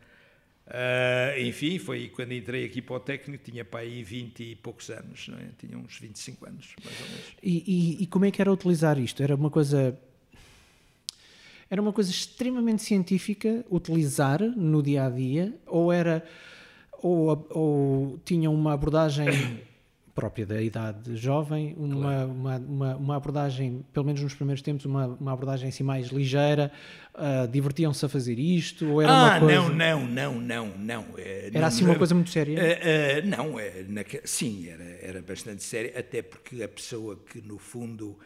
Uh, 0.67 1.39
enfim, 1.41 1.79
foi 1.79 2.09
quando 2.09 2.33
entrei 2.33 2.65
aqui 2.65 2.81
para 2.81 2.97
o 2.97 3.01
técnico, 3.01 3.45
tinha 3.45 3.65
para 3.65 3.81
aí 3.81 4.03
20 4.03 4.43
e 4.43 4.57
poucos 4.57 4.89
anos, 4.89 5.29
não 5.29 5.37
é? 5.39 5.51
tinha 5.59 5.77
uns 5.77 5.99
25 5.99 6.47
anos, 6.47 6.75
mais 6.83 7.01
ou 7.01 7.07
menos. 7.07 7.25
E, 7.43 7.65
e, 7.67 8.03
e 8.03 8.07
como 8.07 8.25
é 8.25 8.31
que 8.31 8.41
era 8.41 8.51
utilizar 8.51 8.99
isto? 8.99 9.23
Era 9.23 9.35
uma 9.35 9.51
coisa. 9.51 9.99
Era 11.69 11.83
uma 11.83 11.93
coisa 11.93 12.11
extremamente 12.11 12.83
científica 12.83 13.65
utilizar 13.71 14.41
no 14.41 14.83
dia 14.83 15.05
a 15.05 15.11
dia, 15.11 15.55
ou 15.67 15.93
era. 15.93 16.25
ou, 16.93 17.47
ou 17.51 18.21
tinha 18.25 18.51
uma 18.51 18.73
abordagem 18.73 19.27
própria 20.15 20.47
da 20.47 20.63
idade 20.63 21.17
jovem, 21.17 21.75
uma, 21.77 21.95
claro. 21.97 22.31
uma, 22.31 22.57
uma, 22.57 22.97
uma, 22.97 23.17
abordagem, 23.17 23.85
pelo 23.93 24.07
menos 24.07 24.23
nos 24.23 24.33
primeiros 24.33 24.63
tempos, 24.63 24.85
uma, 24.85 25.07
uma 25.07 25.33
abordagem 25.33 25.69
assim 25.69 25.83
mais 25.83 26.09
ligeira, 26.09 26.71
uh, 27.15 27.49
divertiam-se 27.49 28.07
a 28.07 28.09
fazer 28.09 28.39
isto? 28.39 28.89
Ou 28.89 29.03
era 29.03 29.13
ah, 29.13 29.23
uma 29.23 29.41
coisa... 29.41 29.69
não, 29.71 29.71
não, 29.71 30.07
não, 30.07 30.35
não, 30.39 30.79
não. 30.79 31.05
Era 31.19 31.61
não, 31.61 31.67
assim 31.67 31.85
uma 31.85 31.97
coisa 31.97 32.15
muito 32.15 32.31
séria? 32.31 32.57
Uh, 32.57 33.25
uh, 33.25 33.29
não, 33.29 33.59
é, 33.59 33.85
sim, 34.25 34.69
era, 34.69 34.85
era 35.03 35.23
bastante 35.23 35.65
séria, 35.65 35.93
até 35.99 36.23
porque 36.23 36.63
a 36.63 36.69
pessoa 36.69 37.17
que, 37.17 37.41
no 37.41 37.59
fundo, 37.59 38.17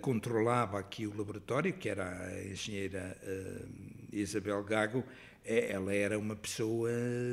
controlava 0.00 0.78
aqui 0.78 1.06
o 1.06 1.14
laboratório, 1.14 1.74
que 1.74 1.86
era 1.86 2.04
a 2.04 2.44
engenheira 2.50 3.14
Isabel 4.10 4.62
Gago, 4.64 5.00
é, 5.00 5.04
ela 5.44 5.94
era 5.94 6.18
uma 6.18 6.36
pessoa 6.36 6.90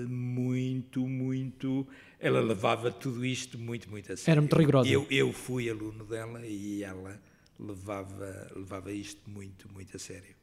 muito, 0.07 1.07
muito 1.07 1.87
ela 2.19 2.41
levava 2.41 2.91
tudo 2.91 3.25
isto 3.25 3.57
muito, 3.57 3.89
muito 3.89 4.11
a 4.11 4.17
sério. 4.17 4.31
Era 4.31 4.41
muito 4.41 4.55
rigorosa. 4.55 4.89
Eu, 4.89 5.07
eu 5.09 5.31
fui 5.31 5.69
aluno 5.69 6.03
dela 6.03 6.45
e 6.45 6.83
ela 6.83 7.19
levava, 7.57 8.51
levava 8.55 8.91
isto 8.91 9.29
muito, 9.29 9.71
muito 9.71 9.95
a 9.95 9.99
sério. 9.99 10.35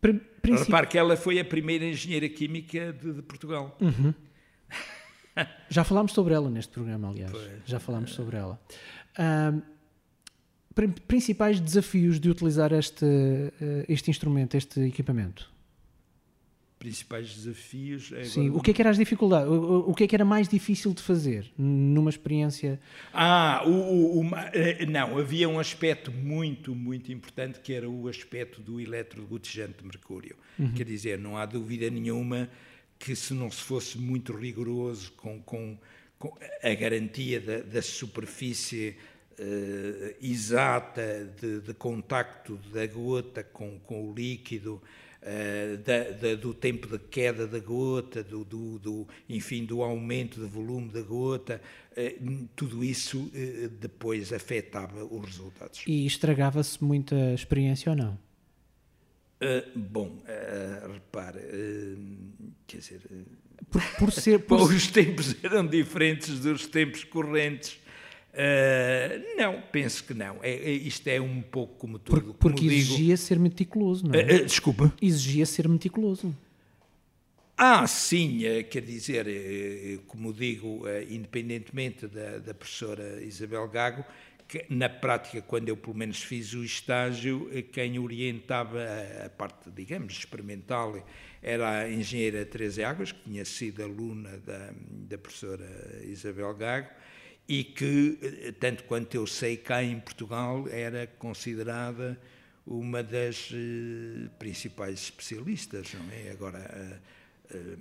Princip... 0.00 0.66
Repare 0.66 0.86
que 0.88 0.98
ela 0.98 1.16
foi 1.16 1.38
a 1.40 1.44
primeira 1.44 1.84
engenheira 1.84 2.28
química 2.28 2.92
de, 2.92 3.14
de 3.14 3.22
Portugal. 3.22 3.78
Uhum. 3.80 4.12
Já 5.70 5.84
falámos 5.84 6.12
sobre 6.12 6.34
ela 6.34 6.50
neste 6.50 6.72
programa, 6.72 7.08
aliás. 7.08 7.30
Pois. 7.30 7.62
Já 7.64 7.80
falámos 7.80 8.12
sobre 8.12 8.36
ela. 8.36 8.60
Um, 9.18 9.62
principais 11.06 11.60
desafios 11.60 12.18
de 12.20 12.28
utilizar 12.28 12.72
este, 12.72 13.04
eh, 13.06 13.84
este 13.88 14.10
instrumento, 14.10 14.56
este 14.56 14.80
equipamento? 14.80 15.50
Principais 16.82 17.32
desafios. 17.32 18.10
É 18.12 18.24
Sim, 18.24 18.50
o 18.50 18.60
que 18.60 18.72
é 18.72 18.74
que 18.74 18.82
era 18.82 18.90
as 18.90 18.96
dificuldades? 18.96 19.48
O, 19.48 19.90
o, 19.90 19.94
que 19.94 20.02
é 20.02 20.06
que 20.08 20.16
era 20.16 20.24
mais 20.24 20.48
difícil 20.48 20.92
de 20.92 21.00
fazer 21.00 21.46
numa 21.56 22.10
experiência? 22.10 22.80
Ah, 23.14 23.62
o, 23.64 23.70
o, 23.70 24.20
o, 24.22 24.30
eh, 24.52 24.84
não, 24.86 25.16
havia 25.16 25.48
um 25.48 25.60
aspecto 25.60 26.10
muito, 26.10 26.74
muito 26.74 27.12
importante 27.12 27.60
que 27.60 27.72
era 27.72 27.88
o 27.88 28.08
aspecto 28.08 28.60
do 28.60 28.80
eletrodegutejante 28.80 29.78
de 29.78 29.84
mercúrio. 29.84 30.34
Uhum. 30.58 30.72
Quer 30.72 30.84
dizer, 30.84 31.18
não 31.20 31.36
há 31.36 31.46
dúvida 31.46 31.88
nenhuma 31.88 32.50
que 32.98 33.14
se 33.14 33.32
não 33.32 33.48
se 33.48 33.62
fosse 33.62 33.96
muito 33.96 34.32
rigoroso 34.32 35.12
com, 35.12 35.40
com, 35.40 35.78
com 36.18 36.36
a 36.64 36.74
garantia 36.74 37.40
da, 37.40 37.58
da 37.60 37.80
superfície 37.80 38.96
uh, 39.38 40.16
exata 40.20 41.32
de, 41.40 41.60
de, 41.60 41.74
contacto 41.74 42.56
da 42.72 42.86
gota 42.86 43.42
com, 43.42 43.78
com 43.80 44.10
o 44.10 44.14
líquido, 44.14 44.82
uh, 45.22 45.76
da, 45.78 46.10
da, 46.10 46.34
do 46.34 46.52
tempo 46.54 46.86
de 46.86 46.98
queda 46.98 47.46
da 47.46 47.58
gota, 47.58 48.22
do, 48.22 48.44
do, 48.44 48.78
do, 48.78 49.08
enfim, 49.28 49.64
do 49.64 49.82
aumento 49.82 50.40
de 50.40 50.46
volume 50.46 50.90
da 50.90 51.02
gota, 51.02 51.60
uh, 51.92 52.48
tudo 52.56 52.84
isso 52.84 53.30
depois 53.80 54.32
afetava 54.32 55.04
os 55.04 55.24
resultados. 55.24 55.84
E 55.86 56.06
estragava-se 56.06 56.82
muita 56.82 57.34
experiência 57.34 57.90
ou 57.90 57.96
não? 57.96 58.18
Uh, 59.42 59.76
bom, 59.76 60.06
uh, 60.06 60.92
repare, 60.92 61.38
uh, 61.40 62.52
quer 62.64 62.78
dizer, 62.78 63.00
por, 63.68 63.82
por 63.98 64.12
ser. 64.12 64.38
Por 64.46 64.60
os 64.60 64.86
tempos 64.86 65.34
eram 65.42 65.66
diferentes 65.66 66.38
dos 66.38 66.66
tempos 66.66 67.02
correntes. 67.02 67.81
Uh, 68.32 69.36
não, 69.36 69.62
penso 69.70 70.04
que 70.04 70.14
não. 70.14 70.38
É, 70.42 70.50
é, 70.50 70.70
isto 70.70 71.06
é 71.06 71.20
um 71.20 71.42
pouco 71.42 71.74
como 71.76 71.98
tudo. 71.98 72.20
Porque, 72.20 72.38
porque 72.38 72.60
como 72.60 72.72
exigia 72.72 73.04
digo. 73.04 73.16
ser 73.18 73.38
meticuloso, 73.38 74.08
não 74.08 74.14
é? 74.14 74.22
Uh, 74.22 74.42
uh, 74.42 74.46
desculpa. 74.46 74.94
Exigia 75.02 75.44
ser 75.44 75.68
meticuloso. 75.68 76.34
Ah, 77.54 77.86
sim, 77.86 78.40
quer 78.70 78.80
dizer, 78.80 79.26
como 80.08 80.32
digo, 80.32 80.82
independentemente 81.08 82.08
da, 82.08 82.38
da 82.38 82.54
professora 82.54 83.22
Isabel 83.22 83.68
Gago, 83.68 84.04
que 84.48 84.64
na 84.68 84.88
prática, 84.88 85.40
quando 85.42 85.68
eu 85.68 85.76
pelo 85.76 85.94
menos 85.94 86.22
fiz 86.22 86.54
o 86.54 86.64
estágio, 86.64 87.48
quem 87.70 87.98
orientava 88.00 88.82
a, 88.82 89.26
a 89.26 89.30
parte, 89.30 89.70
digamos, 89.70 90.14
experimental 90.14 91.06
era 91.40 91.82
a 91.82 91.90
engenheira 91.90 92.44
Teresa 92.44 92.88
Águas, 92.88 93.12
que 93.12 93.20
tinha 93.22 93.44
sido 93.44 93.84
aluna 93.84 94.38
da, 94.38 94.72
da 95.08 95.18
professora 95.18 95.68
Isabel 96.04 96.52
Gago, 96.54 96.88
e 97.48 97.64
que, 97.64 98.18
eh, 98.22 98.52
tanto 98.52 98.84
quanto 98.84 99.14
eu 99.14 99.26
sei, 99.26 99.56
cá 99.56 99.82
em 99.82 99.98
Portugal 99.98 100.66
era 100.68 101.06
considerada 101.18 102.18
uma 102.66 103.02
das 103.02 103.50
uh, 103.50 104.30
principais 104.38 105.00
especialistas, 105.00 105.92
não 105.94 106.10
é? 106.12 106.30
Agora, 106.30 107.00
uh, 107.50 107.78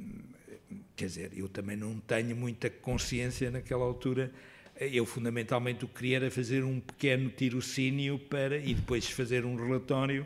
quer 0.96 1.06
dizer, 1.06 1.32
eu 1.36 1.48
também 1.48 1.78
não 1.78 2.00
tenho 2.00 2.36
muita 2.36 2.70
consciência 2.70 3.52
naquela 3.52 3.84
altura. 3.84 4.32
Eu, 4.80 5.06
fundamentalmente, 5.06 5.86
o 5.86 5.88
que 5.88 5.96
queria 5.96 6.18
era 6.18 6.32
fazer 6.32 6.64
um 6.64 6.80
pequeno 6.80 7.30
tirocínio 7.30 8.18
para, 8.18 8.58
e 8.58 8.74
depois 8.74 9.08
fazer 9.08 9.46
um 9.46 9.56
relatório 9.56 10.26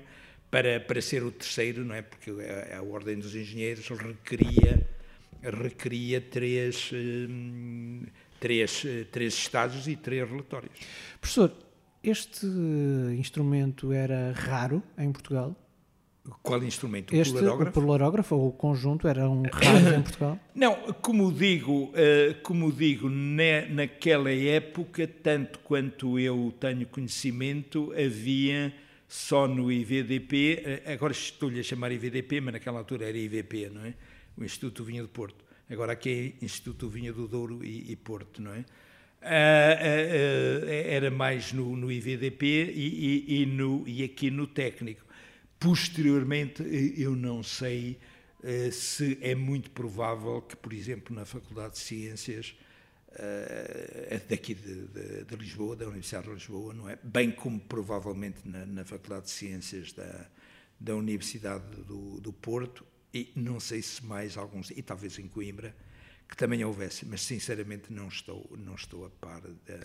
para, 0.50 0.80
para 0.80 1.02
ser 1.02 1.24
o 1.24 1.32
terceiro, 1.32 1.84
não 1.84 1.94
é? 1.94 2.02
Porque 2.02 2.32
a, 2.32 2.78
a 2.78 2.82
Ordem 2.82 3.20
dos 3.20 3.36
Engenheiros 3.36 3.90
requeria, 3.90 4.88
requeria 5.44 6.22
três 6.22 6.92
três, 8.40 8.84
eh, 8.86 9.06
três 9.12 9.34
estágios 9.34 9.88
e 9.88 9.96
três 9.96 10.30
relatórios. 10.30 10.74
Professor, 11.20 11.52
este 12.04 12.46
instrumento 13.18 13.92
era 13.92 14.32
raro 14.34 14.84
em 14.98 15.12
Portugal? 15.12 15.56
Qual 16.42 16.64
instrumento? 16.64 17.14
O 17.14 17.16
este, 17.16 17.34
polarógrafo? 17.34 17.70
O 17.70 17.84
polarógrafo 17.84 18.36
ou 18.36 18.48
o 18.48 18.52
conjunto 18.52 19.08
era 19.08 19.30
um 19.30 19.44
raro 19.44 19.96
em 19.96 20.02
Portugal? 20.02 20.40
Não, 20.56 20.76
como 21.02 21.32
digo, 21.32 21.92
eh, 21.94 22.36
como 22.42 22.72
digo 22.72 23.10
naquela 23.10 24.32
época, 24.32 25.08
tanto 25.08 25.60
quanto 25.60 26.18
eu 26.18 26.52
tenho 26.60 26.88
conhecimento, 26.88 27.94
havia 27.94 28.74
só 29.08 29.48
no 29.48 29.72
IVDP, 29.72 30.64
eh, 30.66 30.94
agora 30.94 31.14
estou-lhe 31.14 31.60
a 31.60 31.64
chamar 31.64 31.92
IVDP, 31.92 32.42
mas 32.42 32.54
naquela 32.54 32.80
altura 32.80 33.06
era 33.06 33.18
IVP, 33.18 33.70
não 33.70 33.86
é? 33.86 33.94
O 34.36 34.44
Instituto 34.44 34.84
Vinha 34.84 35.04
de 35.04 35.08
Porto 35.08 35.45
agora 35.70 35.94
aqui 35.94 36.36
é 36.40 36.46
Instituto 36.46 36.90
Vinha 36.90 37.12
do 37.12 37.28
Douro 37.28 37.64
e, 37.64 37.92
e 37.92 37.96
Porto, 37.96 38.42
não 38.42 38.54
é? 38.54 38.66
Ah, 39.22 39.28
ah, 39.28 40.66
ah, 40.68 40.72
era 40.72 41.10
mais 41.10 41.52
no, 41.52 41.76
no 41.76 41.92
IVDP 41.92 42.46
e, 42.46 43.26
e, 43.28 43.42
e, 43.42 43.46
no, 43.48 43.84
e 43.88 44.04
aqui 44.04 44.30
no 44.30 44.46
técnico. 44.46 45.04
Posteriormente, 45.60 46.64
eu 46.96 47.16
não 47.16 47.42
sei 47.42 47.98
ah, 48.44 48.72
se 48.72 49.18
é 49.22 49.34
muito 49.34 49.72
provável 49.72 50.42
que, 50.44 50.56
por 50.56 50.72
exemplo, 50.74 51.16
na 51.16 51.26
Faculdade 51.26 51.74
de 51.74 51.80
Ciências 51.80 52.56
ah, 53.14 54.22
daqui 54.30 54.54
de, 54.54 54.86
de, 54.88 55.24
de, 55.24 55.36
Lisboa, 55.36 55.76
da 55.76 55.86
Universidade 55.86 56.28
de 56.28 56.34
Lisboa, 56.34 56.74
não 56.76 56.88
é? 56.88 57.00
Bem 57.02 57.32
como 57.32 57.60
provavelmente 57.60 58.48
na, 58.48 58.64
na 58.64 58.86
Faculdade 58.86 59.26
de 59.26 59.32
Ciências 59.32 59.92
da, 59.92 60.28
da 60.80 60.96
Universidade 60.96 61.66
do, 61.82 62.22
do 62.22 62.32
Porto, 62.32 62.86
e 63.16 63.32
não 63.34 63.62
sei 63.62 63.82
se 63.82 64.06
mais 64.06 64.36
alguns, 64.36 64.72
e 64.72 64.82
talvez 64.82 65.18
em 65.18 65.28
Coimbra, 65.28 65.74
que 66.28 66.36
também 66.36 66.66
houvesse, 66.66 67.06
mas 67.06 67.22
sinceramente 67.22 67.94
não 67.94 68.10
estou, 68.10 68.46
não 68.60 68.76
estou 68.76 69.06
a 69.06 69.10
par 69.10 69.42
de, 69.42 69.80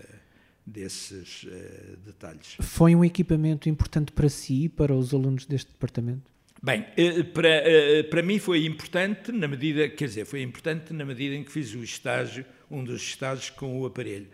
desses 0.66 1.44
uh, 1.44 1.96
detalhes. 2.04 2.56
Foi 2.60 2.96
um 2.96 3.04
equipamento 3.04 3.68
importante 3.68 4.10
para 4.10 4.28
si, 4.28 4.68
para 4.68 4.92
os 4.92 5.14
alunos 5.14 5.46
deste 5.46 5.70
departamento? 5.70 6.28
Bem, 6.60 6.80
uh, 6.80 7.24
para, 7.26 7.62
uh, 7.62 8.10
para 8.10 8.20
mim 8.20 8.40
foi 8.40 8.66
importante 8.66 9.30
na 9.30 9.46
medida, 9.46 9.88
quer 9.88 10.06
dizer, 10.06 10.24
foi 10.24 10.42
importante 10.42 10.92
na 10.92 11.04
medida 11.04 11.36
em 11.36 11.44
que 11.44 11.52
fiz 11.52 11.72
o 11.74 11.84
estágio, 11.84 12.44
um 12.68 12.82
dos 12.82 13.00
estágios 13.00 13.50
com 13.50 13.80
o 13.80 13.86
aparelho. 13.86 14.28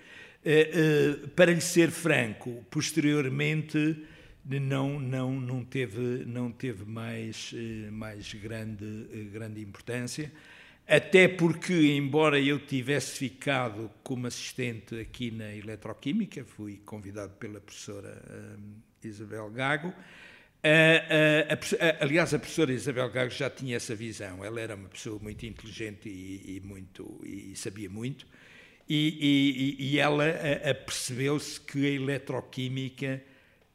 para 1.34 1.52
lhe 1.52 1.60
ser 1.60 1.90
franco, 1.90 2.64
posteriormente 2.70 4.06
não 4.48 4.98
não 5.00 5.40
não 5.40 5.64
teve 5.64 6.24
não 6.26 6.52
teve 6.52 6.84
mais 6.84 7.52
eh, 7.54 7.90
mais 7.90 8.32
grande 8.34 9.08
eh, 9.12 9.24
grande 9.32 9.60
importância. 9.60 10.32
Até 10.88 11.26
porque 11.26 11.72
embora 11.96 12.40
eu 12.40 12.60
tivesse 12.60 13.18
ficado 13.18 13.90
como 14.04 14.26
assistente 14.26 14.98
aqui 15.00 15.30
na 15.32 15.52
eletroquímica 15.52 16.44
fui 16.44 16.80
convidado 16.84 17.34
pela 17.34 17.60
professora 17.60 18.22
um, 18.30 18.80
Isabel 19.02 19.50
Gago 19.50 19.92
a, 20.66 21.52
a, 21.52 21.54
a, 21.54 22.04
aliás 22.04 22.34
a 22.34 22.38
professora 22.38 22.72
Isabel 22.72 23.08
Gago 23.10 23.30
já 23.30 23.48
tinha 23.48 23.76
essa 23.76 23.94
visão. 23.94 24.44
Ela 24.44 24.60
era 24.60 24.74
uma 24.74 24.88
pessoa 24.88 25.18
muito 25.20 25.46
inteligente 25.46 26.08
e, 26.08 26.56
e 26.56 26.60
muito 26.60 27.20
e 27.24 27.54
sabia 27.54 27.88
muito. 27.88 28.26
E, 28.88 29.76
e, 29.80 29.98
ela 29.98 30.24
apercebeu-se 30.70 31.60
que 31.60 31.86
a 31.86 31.90
eletroquímica 31.90 33.20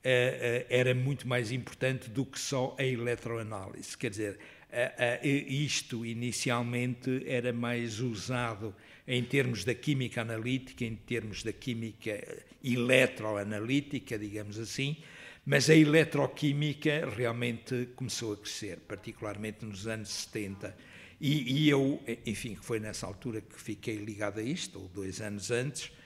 era 0.03 0.95
muito 0.95 1.27
mais 1.27 1.51
importante 1.51 2.09
do 2.09 2.25
que 2.25 2.39
só 2.39 2.75
a 2.79 2.83
eletroanálise. 2.83 3.97
Quer 3.97 4.09
dizer, 4.09 4.39
uh, 4.71 5.27
isto 5.27 6.05
inicialmente 6.05 7.23
era 7.27 7.53
mais 7.53 7.99
usado 7.99 8.73
em 9.07 9.23
termos 9.23 9.63
da 9.63 9.73
química 9.73 10.21
analítica, 10.21 10.85
em 10.85 10.95
termos 10.95 11.43
da 11.43 11.51
química 11.51 12.23
eletroanalítica, 12.63 14.17
digamos 14.17 14.57
assim, 14.57 14.97
mas 15.45 15.69
a 15.69 15.75
eletroquímica 15.75 17.09
realmente 17.09 17.89
começou 17.95 18.33
a 18.33 18.37
crescer, 18.37 18.77
particularmente 18.87 19.65
nos 19.65 19.87
anos 19.87 20.09
70. 20.09 20.75
E, 21.19 21.65
e 21.65 21.69
eu, 21.69 22.01
enfim, 22.25 22.55
foi 22.55 22.79
nessa 22.79 23.05
altura 23.07 23.41
que 23.41 23.59
fiquei 23.59 23.97
ligado 23.97 24.39
a 24.39 24.43
isto, 24.43 24.79
ou 24.79 24.87
dois 24.87 25.19
anos 25.19 25.51
antes, 25.51 25.85
eh, 25.85 25.89
eh, 25.89 26.00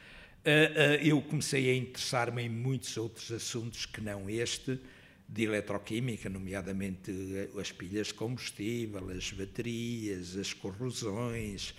eu 1.02 1.22
comecei 1.22 1.70
a 1.72 1.76
interessar-me 1.76 2.44
em 2.44 2.50
muitos 2.50 2.96
outros 2.98 3.32
assuntos 3.32 3.86
que 3.86 4.00
não 4.02 4.30
este, 4.30 4.80
de 5.28 5.44
eletroquímica, 5.44 6.30
nomeadamente 6.30 7.12
eh, 7.12 7.60
as 7.60 7.72
pilhas 7.72 8.08
de 8.08 8.14
combustível, 8.14 9.10
as 9.10 9.32
baterias, 9.32 10.36
as 10.38 10.54
corrosões, 10.54 11.74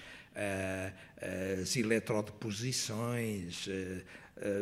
as 1.60 1.76
eletrodeposições, 1.76 3.68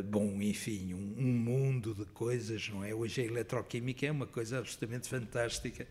bom, 0.04 0.40
enfim, 0.40 0.92
um, 0.94 1.32
mundo 1.32 1.94
de 1.94 2.04
coisas, 2.04 2.68
não 2.68 2.84
é? 2.84 2.94
Hoje 2.94 3.22
a 3.22 3.24
eletroquímica 3.24 4.06
é 4.06 4.12
uma 4.12 4.26
coisa 4.26 4.58
absolutamente 4.58 5.08
fantástica 5.08 5.86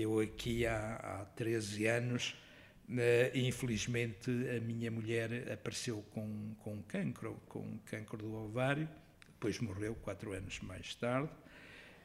eu 0.00 0.18
aqui 0.18 0.66
há, 0.66 0.96
há 0.96 1.24
13 1.36 1.86
anos 1.86 2.34
infelizmente, 3.34 4.30
a 4.56 4.60
minha 4.60 4.90
mulher 4.90 5.50
apareceu 5.52 6.04
com, 6.12 6.54
com 6.60 6.82
cancro, 6.82 7.40
com 7.48 7.78
cancro 7.84 8.18
do 8.18 8.34
ovário, 8.34 8.88
depois 9.28 9.58
morreu 9.60 9.94
quatro 9.96 10.32
anos 10.32 10.60
mais 10.60 10.94
tarde. 10.94 11.30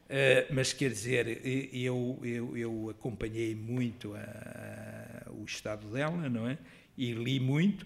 Uh, 0.09 0.51
mas 0.51 0.73
quer 0.73 0.89
dizer, 0.89 1.39
eu, 1.71 2.19
eu, 2.23 2.57
eu 2.57 2.89
acompanhei 2.89 3.53
muito 3.53 4.15
a, 4.15 5.27
a, 5.27 5.31
o 5.31 5.45
estado 5.45 5.87
dela, 5.87 6.27
não 6.27 6.47
é? 6.47 6.57
E 6.97 7.11
li 7.11 7.39
muito, 7.39 7.85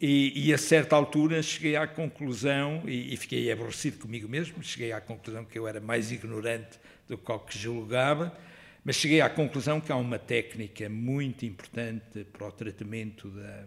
e, 0.00 0.48
e, 0.48 0.52
a 0.52 0.58
certa 0.58 0.96
altura 0.96 1.40
cheguei 1.40 1.76
à 1.76 1.86
conclusão, 1.86 2.82
e, 2.84 3.14
e, 3.14 3.16
fiquei 3.16 3.52
aborrecido 3.52 3.98
comigo 3.98 4.28
mesmo, 4.28 4.60
cheguei 4.60 4.90
à 4.90 5.00
conclusão 5.00 5.44
que 5.44 5.56
eu 5.56 5.68
era 5.68 5.80
mais 5.80 6.10
ignorante 6.10 6.80
do 7.08 7.16
que, 7.16 7.38
que 7.38 7.56
julgava, 7.56 8.36
mas 8.84 8.96
cheguei 8.96 9.20
à 9.20 9.30
conclusão 9.30 9.80
que 9.80 9.92
há 9.92 9.96
uma 9.96 10.18
técnica 10.18 10.88
muito 10.88 11.46
importante 11.46 12.24
para 12.24 12.48
o 12.48 12.52
tratamento 12.52 13.30
da, 13.30 13.64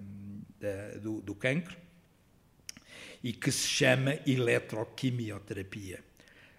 da, 0.60 0.98
do, 0.98 1.22
do 1.22 1.34
cancro 1.34 1.78
e 3.24 3.32
que 3.32 3.52
se 3.52 3.68
chama 3.68 4.20
eletroquimioterapia. 4.28 6.04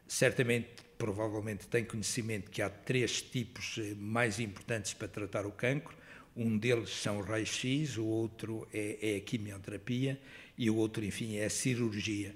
Certamente, 0.09 0.69
provavelmente, 0.97 1.67
tem 1.67 1.85
conhecimento 1.85 2.51
que 2.51 2.63
há 2.63 2.71
três 2.71 3.21
tipos 3.21 3.77
eh, 3.79 3.95
mais 3.97 4.41
importantes 4.41 4.95
para 4.95 5.09
tratar 5.09 5.45
o 5.45 5.53
cancro. 5.53 5.95
Um 6.35 6.57
deles 6.57 6.91
são 6.91 7.19
os 7.19 7.27
raios-x, 7.27 7.99
o 7.99 8.07
outro 8.07 8.67
é, 8.73 9.15
é 9.15 9.17
a 9.17 9.21
quimioterapia 9.21 10.19
e 10.57 10.71
o 10.71 10.77
outro, 10.77 11.05
enfim, 11.05 11.37
é 11.37 11.45
a 11.45 11.51
cirurgia. 11.51 12.35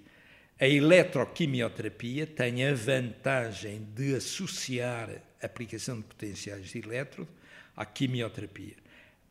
A 0.61 0.69
eletroquimioterapia 0.69 2.27
tem 2.27 2.69
a 2.69 2.75
vantagem 2.75 3.83
de 3.95 4.15
associar 4.15 5.09
a 5.43 5.47
aplicação 5.47 5.97
de 5.97 6.05
potenciais 6.05 6.69
de 6.69 6.79
elétrodo 6.81 7.31
à 7.75 7.87
quimioterapia. 7.87 8.75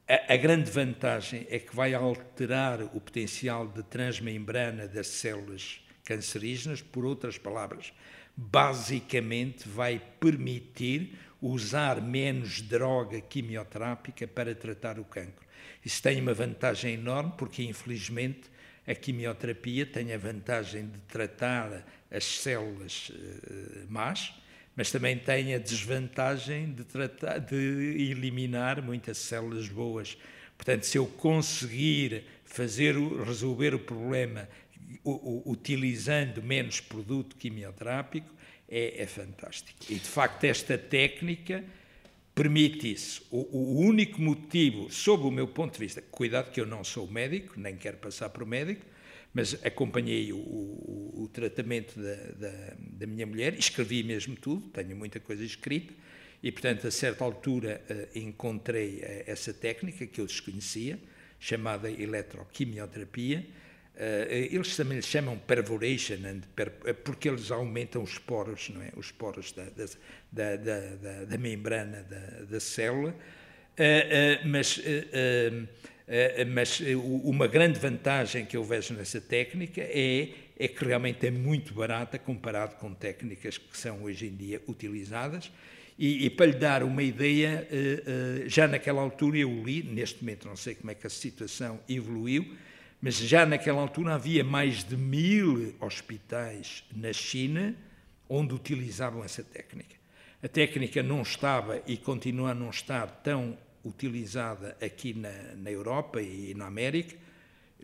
A, 0.08 0.34
a, 0.34 0.38
grande 0.38 0.72
vantagem 0.72 1.46
é 1.48 1.60
que 1.60 1.76
vai 1.76 1.94
alterar 1.94 2.82
o 2.82 3.00
potencial 3.00 3.68
de 3.68 3.84
transmembrana 3.84 4.88
das 4.88 5.06
células 5.06 5.80
cancerígenas, 6.04 6.82
por 6.82 7.06
outras 7.06 7.38
palavras, 7.38 7.94
basicamente 8.36 9.70
vai 9.70 10.02
permitir 10.20 11.16
usar 11.40 12.02
menos 12.02 12.60
droga 12.60 13.22
quimioterápica 13.22 14.28
para 14.28 14.56
tratar 14.56 14.98
o 14.98 15.06
cancro. 15.06 15.46
Isso 15.86 16.02
tem 16.02 16.20
uma 16.20 16.34
vantagem 16.34 16.96
enorme, 16.96 17.34
porque 17.38 17.62
infelizmente 17.62 18.50
a 18.88 18.96
quimioterapia 18.96 19.86
tem 19.86 20.14
a 20.14 20.18
vantagem 20.18 20.88
de 20.88 20.98
tratar 21.08 21.86
as 22.12 22.24
células 22.24 23.10
uh, 23.10 23.86
más, 23.90 24.34
mas 24.76 24.92
também 24.92 25.18
tem 25.18 25.54
a 25.54 25.58
desvantagem 25.58 26.74
de, 26.74 26.84
tratar, 26.84 27.40
de 27.40 27.56
eliminar 27.56 28.82
muitas 28.82 29.18
células 29.18 29.68
boas. 29.68 30.18
Portanto, 30.58 30.86
se 30.86 30.98
eu 30.98 31.06
conseguir 31.06 32.24
fazer 32.46 32.96
resolver 33.26 33.74
o 33.76 33.80
problema 33.80 34.48
utilizando 35.46 36.42
menos 36.42 36.82
produto 36.82 37.36
quimioterápico, 37.36 38.34
é, 38.68 39.04
é 39.04 39.08
fantástico. 39.08 39.80
E, 39.90 39.96
de 39.96 40.08
facto, 40.08 40.44
esta 40.44 40.78
técnica 40.78 41.64
permite 42.40 42.90
isso. 42.90 43.22
O, 43.30 43.40
o, 43.52 43.80
único 43.82 44.22
motivo, 44.22 44.90
sob 44.90 45.26
o 45.26 45.32
meu 45.32 45.46
ponto 45.46 45.74
de 45.74 45.80
vista, 45.80 46.02
cuidado 46.02 46.52
que 46.52 46.62
eu 46.62 46.66
não 46.66 46.86
sou 46.86 47.06
médico, 47.06 47.60
nem 47.60 47.76
quero 47.76 47.98
passar 47.98 48.30
por 48.30 48.46
médico, 48.46 48.86
mas 49.34 49.60
acompanhei 49.66 50.32
o, 50.32 50.38
o, 50.38 51.24
o 51.24 51.28
tratamento 51.28 52.00
da, 52.00 52.16
da, 52.16 52.74
da, 52.80 53.06
minha 53.06 53.28
mulher, 53.28 53.56
escrevi 53.56 54.04
mesmo 54.04 54.38
tudo, 54.38 54.70
tenho 54.70 54.96
muita 54.96 55.20
coisa 55.20 55.44
escrita, 55.44 55.94
e 56.42 56.50
portanto, 56.50 56.88
a 56.88 56.92
certa 56.92 57.26
altura, 57.26 57.84
uh, 57.90 58.18
encontrei 58.18 59.00
uh, 59.00 59.24
essa 59.28 59.54
técnica 59.54 60.08
que 60.08 60.22
eu 60.22 60.26
desconhecia, 60.26 60.98
chamada 61.42 61.92
eletroquimioterapia, 61.92 63.46
eles 64.30 64.78
também 64.78 64.98
lhe 64.98 65.04
chamam 65.04 65.38
perforation, 65.38 66.18
per, 66.56 66.72
porque 67.04 67.28
eles 67.28 67.52
aumentam 67.52 68.02
os 68.02 68.18
poros, 68.18 68.70
não 68.70 68.82
é? 68.82 68.92
Os 68.96 69.12
poros 69.12 69.52
da, 69.52 69.66
da, 70.32 70.56
da, 70.56 71.26
da, 71.26 71.38
membrana 71.38 72.06
da, 72.50 72.60
célula. 72.62 73.14
Mas, 74.46 74.82
mas 76.48 76.82
uma 77.24 77.48
grande 77.48 77.78
vantagem 77.78 78.46
que 78.46 78.56
eu 78.56 78.64
vejo 78.64 78.94
nessa 78.94 79.20
técnica 79.20 79.82
é, 79.82 80.30
é 80.58 80.68
que 80.68 80.86
realmente 80.86 81.28
é 81.28 81.32
muito 81.32 81.74
barata 81.74 82.18
comparado 82.18 82.76
com 82.76 82.94
técnicas 82.94 83.58
que 83.58 83.78
são 83.78 84.04
hoje 84.04 84.28
em 84.28 84.36
dia 84.36 84.62
utilizadas. 84.66 85.52
E, 85.98 86.26
e, 86.26 86.30
para 86.30 86.46
lhe 86.46 86.54
dar 86.54 86.84
uma 86.84 87.04
ideia, 87.04 87.68
já 88.48 88.66
naquela 88.66 89.02
altura 89.02 89.40
eu 89.40 89.52
li, 89.62 89.84
neste 89.84 90.24
momento 90.24 90.48
não 90.48 90.56
sei 90.56 90.74
como 90.74 90.90
é 90.90 90.96
que 90.96 91.06
a 91.06 91.10
situação 91.10 91.78
evoluiu, 91.90 92.56
mas 93.02 93.16
já 93.16 93.46
naquela 93.46 93.82
altura 93.82 94.16
havia 94.16 94.44
mais 94.44 94.84
de 94.84 94.98
mil 94.98 95.76
hospitais 95.80 96.84
na 96.96 97.14
China 97.14 97.76
onde 98.28 98.54
utilizavam 98.54 99.24
essa 99.24 99.44
técnica. 99.44 99.96
A 100.44 100.48
técnica 100.48 101.02
não 101.02 101.22
estava 101.22 101.82
e 101.88 101.98
continua 101.98 102.52
a 102.52 102.54
não 102.54 102.70
estar 102.70 103.08
tão 103.24 103.58
utilizada 103.84 104.78
aqui 104.82 105.14
na, 105.14 105.32
na 105.56 105.72
Europa 105.72 106.22
e 106.22 106.54
na 106.54 106.68
América. 106.68 107.16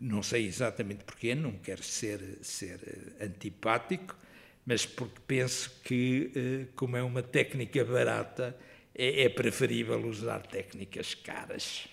Não 0.00 0.22
sei 0.22 0.46
exatamente 0.46 1.04
porquê, 1.04 1.34
não 1.34 1.52
quero 1.52 1.82
ser, 1.82 2.20
ser 2.42 2.78
eh, 3.18 3.24
antipático, 3.24 4.16
mas 4.64 4.84
porque 4.84 5.20
penso 5.26 5.80
que, 5.82 6.30
eh, 6.34 6.66
como 6.76 6.96
é 6.96 7.02
uma 7.02 7.22
técnica 7.22 7.82
barata, 7.84 8.56
é, 8.94 9.22
é 9.22 9.28
preferível 9.28 10.06
usar 10.06 10.40
técnicas 10.40 11.14
caras. 11.14 11.88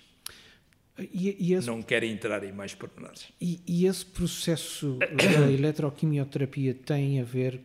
E, 1.00 1.36
e 1.40 1.54
esse, 1.54 1.68
não 1.68 1.82
quero 1.82 2.06
entrar 2.06 2.44
em 2.44 2.52
mais 2.52 2.76
pormenores. 2.76 3.30
E, 3.42 3.60
e 3.66 3.86
esse 3.88 4.06
processo 4.06 4.98
da 5.18 5.52
eletroquimioterapia 5.52 6.74
tem 6.74 7.20
a 7.20 7.24
ver 7.24 7.60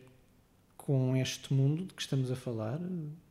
com 0.89 1.15
este 1.15 1.53
mundo 1.53 1.85
de 1.85 1.93
que 1.93 2.01
estamos 2.01 2.31
a 2.31 2.35
falar? 2.35 2.79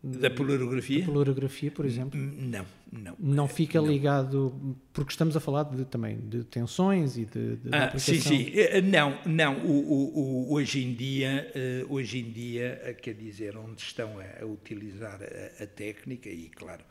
Da 0.01 0.31
polarografia? 0.31 1.01
Da 1.01 1.07
polarografia, 1.07 1.73
por 1.73 1.85
exemplo? 1.85 2.17
Não, 2.17 2.65
não. 2.93 3.17
Não 3.19 3.49
fica 3.49 3.81
não. 3.81 3.89
ligado, 3.89 4.77
porque 4.93 5.11
estamos 5.11 5.37
a 5.37 5.41
falar 5.41 5.65
de, 5.65 5.85
também 5.85 6.21
de 6.21 6.45
tensões 6.45 7.19
e 7.19 7.25
de, 7.25 7.57
de 7.57 7.69
ah, 7.73 7.99
Sim, 7.99 8.21
sim. 8.21 8.53
Eh, 8.55 8.81
não, 8.81 9.19
não. 9.27 9.59
O, 9.67 9.73
o, 9.73 10.19
o, 10.19 10.53
hoje 10.53 10.85
em 10.85 10.95
dia, 10.95 11.51
eh, 11.53 11.85
hoje 11.89 12.21
em 12.21 12.31
dia, 12.31 12.81
eh, 12.85 12.93
quer 12.93 13.15
dizer, 13.15 13.57
onde 13.57 13.83
estão 13.83 14.21
a, 14.21 14.45
a 14.45 14.47
utilizar 14.47 15.19
a, 15.21 15.65
a, 15.65 15.67
técnica, 15.67 16.29
e 16.29 16.49
claro, 16.51 16.85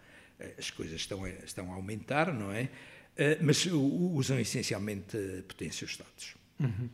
as 0.60 0.70
coisas 0.70 1.00
estão 1.00 1.24
a, 1.24 1.30
estão 1.30 1.72
a 1.72 1.76
aumentar, 1.76 2.34
não 2.34 2.52
é? 2.52 2.68
Eh, 3.18 3.40
mas 3.42 3.66
usam 3.66 4.40
essencialmente 4.40 5.18
potenciostatos. 5.48 6.36
Uhum. 6.60 6.90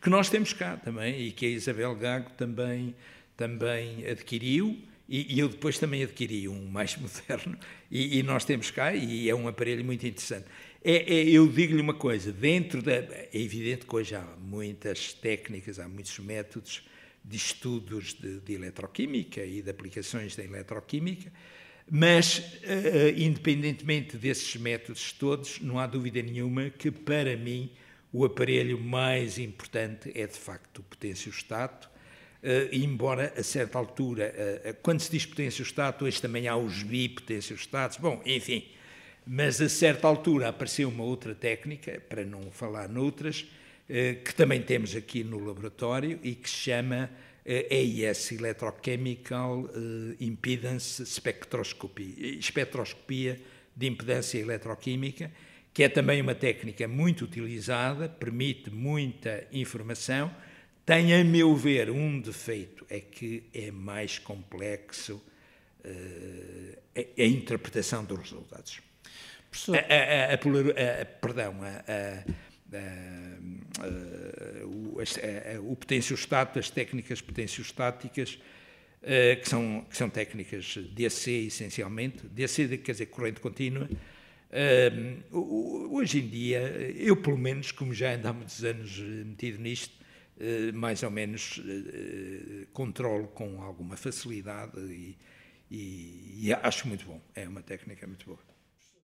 Que 0.00 0.08
nós 0.08 0.30
temos 0.30 0.54
cá 0.54 0.78
também 0.78 1.26
e 1.26 1.32
que 1.32 1.44
a 1.44 1.48
Isabel 1.50 1.94
Gago 1.94 2.30
também, 2.32 2.94
também 3.36 4.06
adquiriu 4.06 4.82
e, 5.06 5.34
e 5.34 5.38
eu 5.38 5.48
depois 5.48 5.78
também 5.78 6.02
adquiri 6.02 6.48
um 6.48 6.66
mais 6.66 6.96
moderno 6.98 7.58
e, 7.90 8.18
e, 8.18 8.22
nós 8.22 8.46
temos 8.46 8.70
cá 8.70 8.94
e 8.94 9.28
é 9.28 9.34
um 9.34 9.46
aparelho 9.46 9.84
muito 9.84 10.06
interessante. 10.06 10.46
É, 10.82 11.14
é, 11.14 11.28
eu 11.28 11.46
digo-lhe 11.46 11.82
uma 11.82 11.92
coisa, 11.92 12.32
dentro 12.32 12.80
da... 12.80 12.94
É 12.94 13.28
evidente 13.34 13.84
que 13.84 13.94
hoje 13.94 14.14
há 14.14 14.24
muitas 14.38 15.12
técnicas, 15.12 15.78
há 15.78 15.86
muitos 15.86 16.18
métodos 16.18 16.82
de 17.22 17.36
estudos 17.36 18.14
de, 18.14 18.40
de 18.40 18.54
eletroquímica 18.54 19.44
e 19.44 19.60
de 19.60 19.68
aplicações 19.68 20.34
da 20.34 20.42
eletroquímica, 20.42 21.30
mas, 21.90 22.38
uh, 22.38 22.42
independentemente 23.16 24.16
desses 24.16 24.54
métodos 24.54 25.10
todos, 25.10 25.58
não 25.60 25.76
há 25.76 25.88
dúvida 25.88 26.22
nenhuma 26.22 26.70
que, 26.70 26.88
para 26.88 27.36
mim, 27.36 27.68
o 28.12 28.24
aparelho 28.24 28.78
mais 28.78 29.38
importante 29.38 30.12
é, 30.14 30.24
de 30.24 30.38
facto, 30.38 30.78
o 30.78 30.82
potenciostato, 30.84 31.90
uh, 32.44 32.72
embora, 32.72 33.34
a 33.36 33.42
certa 33.42 33.76
altura, 33.76 34.32
quando 34.82 35.00
se 35.00 35.10
diz 35.10 35.26
potenciostato, 35.26 36.04
hoje 36.04 36.22
também 36.22 36.46
há 36.46 36.56
os 36.56 36.84
bipotenciostatos, 36.84 37.96
bom, 37.98 38.22
enfim, 38.24 38.68
mas 39.26 39.60
a 39.60 39.68
certa 39.68 40.06
altura 40.06 40.48
apareceu 40.48 40.88
uma 40.88 41.02
outra 41.02 41.34
técnica, 41.34 42.00
para 42.08 42.24
não 42.24 42.52
falar 42.52 42.88
noutras, 42.88 43.46
que 44.24 44.34
também 44.34 44.62
temos 44.62 44.94
aqui 44.94 45.24
no 45.24 45.44
laboratório 45.44 46.18
e 46.22 46.34
que 46.34 46.48
se 46.48 46.56
chama 46.56 47.10
EIS, 47.44 48.32
Electrochemical 48.32 49.68
eh, 49.68 50.16
Impedance 50.20 51.04
Spectroscopy, 51.04 52.38
espectroscopia 52.38 53.38
de 53.74 53.86
impedância 53.86 54.38
eletroquímica, 54.38 55.30
que 55.72 55.82
é 55.82 55.88
também 55.88 56.20
uma 56.20 56.34
técnica 56.34 56.86
muito 56.86 57.24
utilizada, 57.24 58.08
permite 58.08 58.70
muita 58.70 59.46
informação, 59.52 60.34
tem, 60.84 61.14
a 61.14 61.22
meu 61.22 61.54
ver, 61.54 61.90
um 61.90 62.20
defeito, 62.20 62.84
é 62.90 63.00
que 63.00 63.44
é 63.54 63.70
mais 63.70 64.18
complexo 64.18 65.22
uh, 65.84 66.78
a, 66.96 67.22
a, 67.22 67.26
interpretação 67.26 68.04
dos 68.04 68.18
resultados. 68.18 68.80
Professor... 69.48 69.76
A, 69.76 69.78
a, 69.78 70.34
a, 70.34 71.06
perdão, 71.06 71.60
a, 71.62 73.39
uh, 73.78 74.66
o, 74.66 75.00
uh, 75.00 75.72
o 75.72 75.76
potenciostato, 75.76 76.58
as 76.58 76.70
técnicas 76.70 77.20
potenciostáticas, 77.20 78.38
que, 79.42 79.48
são, 79.48 79.86
que 79.88 79.96
são 79.96 80.10
técnicas 80.10 80.76
DC 80.92 81.30
essencialmente, 81.46 82.26
DC 82.26 82.76
quer 82.76 82.92
dizer 82.92 83.06
corrente 83.06 83.40
contínua. 83.40 83.88
hoje 85.32 86.18
em 86.18 86.28
dia, 86.28 86.60
eu 86.98 87.16
pelo 87.16 87.38
menos, 87.38 87.72
como 87.72 87.94
já 87.94 88.12
ando 88.12 88.28
há 88.28 88.32
muitos 88.34 88.62
anos 88.62 88.98
metido 88.98 89.58
nisto, 89.58 89.94
eh, 90.40 90.72
mais 90.72 91.02
ou 91.02 91.10
menos 91.10 91.60
eh, 91.68 92.66
controlo 92.72 93.28
com 93.28 93.62
alguma 93.62 93.94
facilidade 93.94 94.80
e, 94.80 95.14
e, 95.70 96.46
e 96.46 96.52
acho 96.54 96.88
muito 96.88 97.04
bom. 97.04 97.20
É 97.34 97.46
uma 97.46 97.62
técnica 97.62 98.06
muito 98.06 98.24
boa. 98.24 98.49